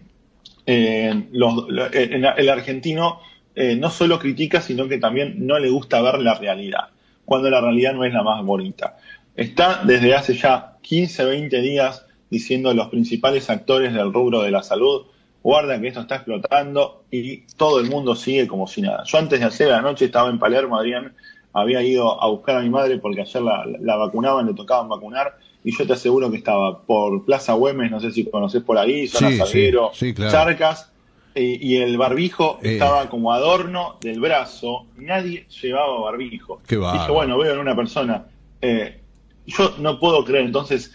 eh, 0.65 1.25
el, 1.33 2.49
argentino 2.51 3.19
eh, 3.61 3.75
no 3.75 3.91
solo 3.91 4.21
critica, 4.21 4.61
sino 4.61 4.87
que 4.87 4.99
también 4.99 5.45
no 5.45 5.59
le 5.59 5.69
gusta 5.69 6.01
ver 6.01 6.21
la 6.21 6.35
realidad, 6.35 6.91
cuando 7.25 7.51
la 7.51 7.61
realidad 7.61 7.93
no 7.93 8.05
es 8.05 8.13
la 8.13 8.23
más 8.23 8.45
bonita. 8.45 8.99
Está 9.35 9.83
desde 9.85 10.15
hace 10.15 10.35
ya 10.35 10.77
15, 10.81 11.25
20 11.25 11.61
días 11.61 12.07
diciendo 12.31 12.73
los 12.73 12.87
principales 12.87 13.51
actores 13.51 13.93
del 13.93 14.13
rubro 14.13 14.43
de 14.43 14.53
la 14.53 14.63
salud, 14.63 15.07
guarda 15.43 15.81
que 15.81 15.89
esto 15.89 16.03
está 16.03 16.17
explotando 16.17 17.03
y 17.11 17.39
todo 17.57 17.81
el 17.81 17.91
mundo 17.91 18.15
sigue 18.15 18.47
como 18.47 18.69
si 18.69 18.81
nada. 18.81 19.03
Yo 19.05 19.19
antes 19.19 19.41
de 19.41 19.47
hacer 19.47 19.71
la 19.71 19.83
noche 19.83 20.05
estaba 20.05 20.31
en 20.31 20.39
Palermo, 20.39 20.79
Adrián, 20.79 21.15
había 21.53 21.83
ido 21.83 22.23
a 22.23 22.29
buscar 22.29 22.59
a 22.59 22.61
mi 22.61 22.71
madre 22.71 22.99
porque 22.99 23.23
ayer 23.23 23.43
la, 23.43 23.97
vacunaban, 23.97 24.47
le 24.47 24.55
tocaban 24.55 24.89
vacunar 24.89 25.37
y 25.65 25.77
yo 25.77 25.85
te 25.85 25.95
aseguro 25.95 26.31
que 26.31 26.37
estaba 26.37 26.83
por 26.83 27.25
Plaza 27.25 27.55
Güemes, 27.55 27.91
no 27.91 27.99
sé 27.99 28.13
si 28.13 28.25
conoces 28.25 28.63
por 28.63 28.79
ahí, 28.79 29.09
zona 29.09 29.31
sí, 29.31 30.15
Charcas, 30.15 30.93
y 31.41 31.77
el 31.77 31.97
barbijo 31.97 32.59
eh. 32.63 32.75
estaba 32.75 33.09
como 33.09 33.33
adorno 33.33 33.99
del 34.01 34.21
brazo, 34.21 34.87
nadie 34.97 35.47
llevaba 35.61 36.01
barbijo. 36.01 36.61
Qué 36.67 36.77
Dije, 36.77 37.11
bueno, 37.11 37.39
veo 37.39 37.55
en 37.55 37.59
una 37.59 37.77
persona, 37.77 38.27
eh, 38.61 39.01
yo 39.47 39.75
no 39.79 39.99
puedo 39.99 40.25
creer, 40.25 40.45
entonces 40.45 40.93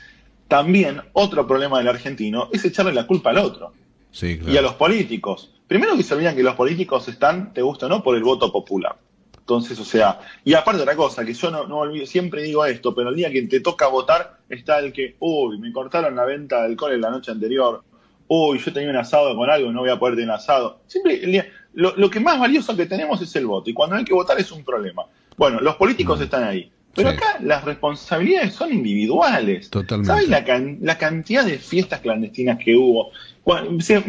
también 0.47 1.01
otro 1.13 1.47
problema 1.47 1.79
del 1.79 1.87
argentino 1.87 2.49
es 2.51 2.63
echarle 2.65 2.93
la 2.93 3.07
culpa 3.07 3.31
al 3.31 3.39
otro 3.39 3.73
y 4.21 4.57
a 4.57 4.61
los 4.61 4.73
políticos. 4.73 5.51
Primero 5.67 5.95
que 5.97 6.03
se 6.03 6.13
olvidan 6.13 6.35
que 6.35 6.43
los 6.43 6.55
políticos 6.55 7.07
están, 7.07 7.53
te 7.53 7.61
gusta 7.61 7.87
o 7.87 7.89
no, 7.89 8.03
por 8.03 8.15
el 8.15 8.23
voto 8.23 8.51
popular. 8.51 8.95
Entonces, 9.37 9.77
o 9.79 9.83
sea, 9.83 10.19
y 10.45 10.53
aparte 10.53 10.81
otra 10.81 10.95
cosa, 10.95 11.25
que 11.25 11.33
yo 11.33 11.51
no, 11.51 11.67
no 11.67 11.79
olvido, 11.79 12.05
siempre 12.05 12.43
digo 12.43 12.65
esto, 12.65 12.95
pero 12.95 13.09
el 13.09 13.15
día 13.15 13.31
que 13.31 13.41
te 13.43 13.59
toca 13.59 13.87
votar 13.87 14.37
está 14.47 14.79
el 14.79 14.93
que, 14.93 15.15
uy, 15.19 15.57
me 15.59 15.73
cortaron 15.73 16.15
la 16.15 16.23
venta 16.23 16.61
del 16.61 16.71
alcohol 16.71 17.01
la 17.01 17.09
noche 17.09 17.31
anterior, 17.31 17.83
uy, 18.27 18.59
yo 18.59 18.73
tenía 18.73 18.89
un 18.89 18.97
asado 18.97 19.35
con 19.35 19.49
algo 19.49 19.69
y 19.69 19.73
no 19.73 19.81
voy 19.81 19.89
a 19.89 19.99
poder 19.99 20.15
tener 20.15 20.31
asado. 20.31 20.79
Siempre, 20.87 21.51
lo, 21.73 21.95
lo, 21.95 22.09
que 22.09 22.19
más 22.19 22.39
valioso 22.39 22.75
que 22.75 22.85
tenemos 22.85 23.21
es 23.21 23.35
el 23.35 23.45
voto, 23.45 23.69
y 23.69 23.73
cuando 23.73 23.95
hay 23.95 24.03
que 24.03 24.13
votar 24.13 24.39
es 24.39 24.51
un 24.51 24.63
problema. 24.63 25.03
Bueno, 25.37 25.59
los 25.59 25.75
políticos 25.75 26.19
mm. 26.19 26.23
están 26.23 26.43
ahí. 26.43 26.71
Pero 26.95 27.09
acá 27.09 27.39
las 27.41 27.63
responsabilidades 27.63 28.53
son 28.53 28.71
individuales. 28.71 29.69
Totalmente. 29.71 30.07
¿Sabes 30.07 30.29
la, 30.29 30.43
la, 30.79 30.97
cantidad 30.99 31.43
de 31.43 31.57
fiestas 31.57 32.01
clandestinas 32.01 32.59
que 32.63 32.75
hubo? 32.75 33.09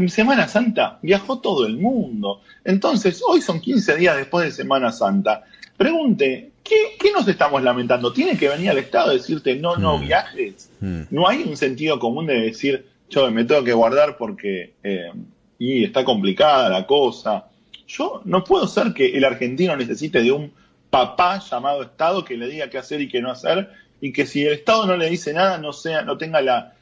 Semana 0.08 0.48
Santa 0.48 0.98
viajó 1.00 1.40
todo 1.40 1.66
el 1.66 1.78
mundo. 1.78 2.42
Entonces, 2.62 3.22
hoy 3.26 3.40
son 3.40 3.60
15 3.60 3.96
días 3.96 4.16
después 4.16 4.44
de 4.44 4.52
Semana 4.52 4.92
Santa. 4.92 5.44
Pregunte, 5.78 6.52
¿qué, 6.62 7.12
nos 7.12 7.26
estamos 7.26 7.62
lamentando? 7.62 8.12
¿Tiene 8.12 8.36
que 8.36 8.48
venir 8.48 8.70
al 8.70 8.78
Estado 8.78 9.10
a 9.10 9.14
decirte 9.14 9.56
no, 9.56 9.76
no 9.76 9.96
mm. 9.96 10.00
viajes? 10.02 10.70
Mm. 10.80 11.02
No 11.10 11.26
hay 11.26 11.42
un 11.42 11.56
sentido 11.56 11.98
común 11.98 12.26
de 12.26 12.40
decir, 12.40 12.86
yo 13.08 13.30
me 13.30 13.44
tengo 13.44 13.64
que 13.64 13.72
guardar 13.72 14.16
porque 14.16 14.74
eh, 14.82 15.10
y 15.58 15.84
está 15.84 16.04
complicada 16.04 16.68
la 16.68 16.86
cosa. 16.86 17.46
Yo 17.86 18.22
no 18.24 18.44
puedo 18.44 18.66
ser 18.66 18.92
que 18.92 19.16
el 19.16 19.24
argentino 19.24 19.76
necesite 19.76 20.22
de 20.22 20.32
un 20.32 20.52
papá 20.90 21.40
llamado 21.40 21.82
Estado 21.82 22.24
que 22.24 22.36
le 22.36 22.48
diga 22.48 22.70
qué 22.70 22.78
hacer 22.78 23.00
y 23.00 23.08
qué 23.08 23.20
no 23.20 23.30
hacer, 23.30 23.70
y 24.00 24.12
que 24.12 24.26
si 24.26 24.44
el 24.44 24.54
Estado 24.54 24.86
no 24.86 24.96
le 24.96 25.10
dice 25.10 25.32
nada, 25.32 25.58
no, 25.58 25.72
sea, 25.72 26.02
no 26.02 26.16
tenga 26.18 26.40
la, 26.40 26.72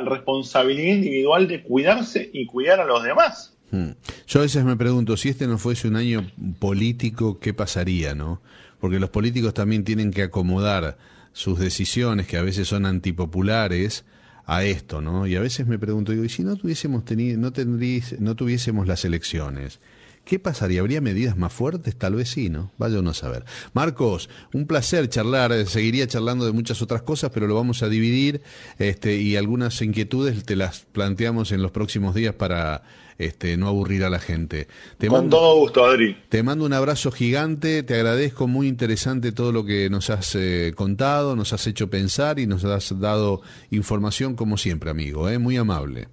responsabilidad 0.00 0.96
individual 0.96 1.48
de 1.48 1.62
cuidarse 1.62 2.30
y 2.32 2.46
cuidar 2.46 2.80
a 2.80 2.84
los 2.84 3.02
demás. 3.02 3.54
Hmm. 3.70 3.92
Yo 4.26 4.40
a 4.40 4.42
veces 4.42 4.64
me 4.64 4.76
pregunto, 4.76 5.16
si 5.16 5.28
este 5.28 5.46
no 5.46 5.58
fuese 5.58 5.88
un 5.88 5.96
año 5.96 6.30
político, 6.58 7.38
¿qué 7.38 7.54
pasaría, 7.54 8.14
no? 8.14 8.42
Porque 8.80 8.98
los 8.98 9.10
políticos 9.10 9.54
también 9.54 9.84
tienen 9.84 10.10
que 10.10 10.22
acomodar 10.22 10.98
sus 11.32 11.58
decisiones, 11.58 12.26
que 12.26 12.36
a 12.36 12.42
veces 12.42 12.68
son 12.68 12.86
antipopulares, 12.86 14.04
a 14.46 14.64
esto, 14.64 15.00
¿no? 15.00 15.26
Y 15.26 15.36
a 15.36 15.40
veces 15.40 15.66
me 15.66 15.78
pregunto, 15.78 16.12
digo, 16.12 16.24
¿y 16.24 16.28
si 16.28 16.42
no 16.42 16.56
tuviésemos 16.56 17.04
tenido, 17.04 17.38
no 17.38 17.52
tendríais, 17.52 18.20
no 18.20 18.34
tuviésemos 18.34 18.86
las 18.86 19.04
elecciones? 19.04 19.80
¿Qué 20.24 20.38
pasaría? 20.38 20.80
¿Habría 20.80 21.02
medidas 21.02 21.36
más 21.36 21.52
fuertes? 21.52 21.96
Tal 21.96 22.14
vez 22.14 22.30
sí, 22.30 22.48
¿no? 22.48 22.72
Vaya 22.78 22.98
uno 22.98 23.10
a 23.10 23.14
saber. 23.14 23.44
Marcos, 23.74 24.30
un 24.54 24.66
placer 24.66 25.08
charlar. 25.10 25.52
Eh, 25.52 25.66
seguiría 25.66 26.06
charlando 26.06 26.46
de 26.46 26.52
muchas 26.52 26.80
otras 26.80 27.02
cosas, 27.02 27.30
pero 27.30 27.46
lo 27.46 27.54
vamos 27.54 27.82
a 27.82 27.88
dividir 27.88 28.40
este, 28.78 29.16
y 29.16 29.36
algunas 29.36 29.80
inquietudes 29.82 30.44
te 30.44 30.56
las 30.56 30.86
planteamos 30.92 31.52
en 31.52 31.60
los 31.60 31.72
próximos 31.72 32.14
días 32.14 32.34
para 32.34 32.82
este, 33.18 33.56
no 33.58 33.68
aburrir 33.68 34.02
a 34.04 34.10
la 34.10 34.18
gente. 34.18 34.66
Te 34.96 35.08
Con 35.08 35.28
todo 35.28 35.58
gusto, 35.58 35.84
Adri. 35.84 36.16
Te 36.30 36.42
mando 36.42 36.64
un 36.64 36.72
abrazo 36.72 37.10
gigante, 37.10 37.82
te 37.82 37.94
agradezco, 37.94 38.46
muy 38.46 38.66
interesante 38.66 39.30
todo 39.32 39.52
lo 39.52 39.64
que 39.64 39.90
nos 39.90 40.08
has 40.08 40.34
eh, 40.36 40.72
contado, 40.74 41.36
nos 41.36 41.52
has 41.52 41.66
hecho 41.66 41.90
pensar 41.90 42.38
y 42.38 42.46
nos 42.46 42.64
has 42.64 42.98
dado 42.98 43.42
información 43.70 44.36
como 44.36 44.56
siempre, 44.56 44.90
amigo, 44.90 45.28
¿eh? 45.28 45.38
muy 45.38 45.58
amable. 45.58 46.08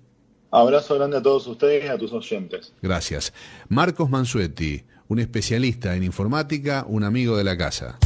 Abrazo 0.51 0.95
grande 0.95 1.17
a 1.17 1.21
todos 1.21 1.47
ustedes 1.47 1.85
y 1.85 1.87
a 1.87 1.97
tus 1.97 2.11
oyentes. 2.11 2.73
Gracias. 2.81 3.33
Marcos 3.69 4.09
Mansuetti, 4.09 4.83
un 5.07 5.19
especialista 5.19 5.95
en 5.95 6.03
informática, 6.03 6.85
un 6.87 7.05
amigo 7.05 7.37
de 7.37 7.43
la 7.45 7.57
casa. 7.57 7.97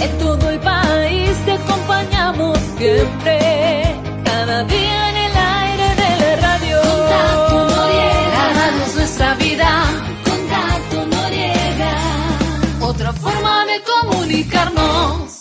En 0.00 0.18
todo 0.18 0.48
el 0.48 0.60
país 0.60 1.44
te 1.44 1.52
acompañamos 1.52 2.56
siempre, 2.78 4.00
cada 4.24 4.62
día 4.64 5.10
en 5.10 5.16
el 5.16 5.36
aire 5.36 5.88
de 5.96 6.20
la 6.20 6.36
radio. 6.36 6.76
Contacto 6.82 7.76
Noriega, 7.76 8.32
la 8.34 8.52
radio 8.54 8.82
es 8.86 8.94
nuestra 8.94 9.34
vida. 9.34 9.84
Contacto 10.24 11.06
Noriega, 11.06 11.94
otra 12.80 13.12
forma 13.12 13.66
de 13.66 13.82
comunicarnos. 13.82 15.37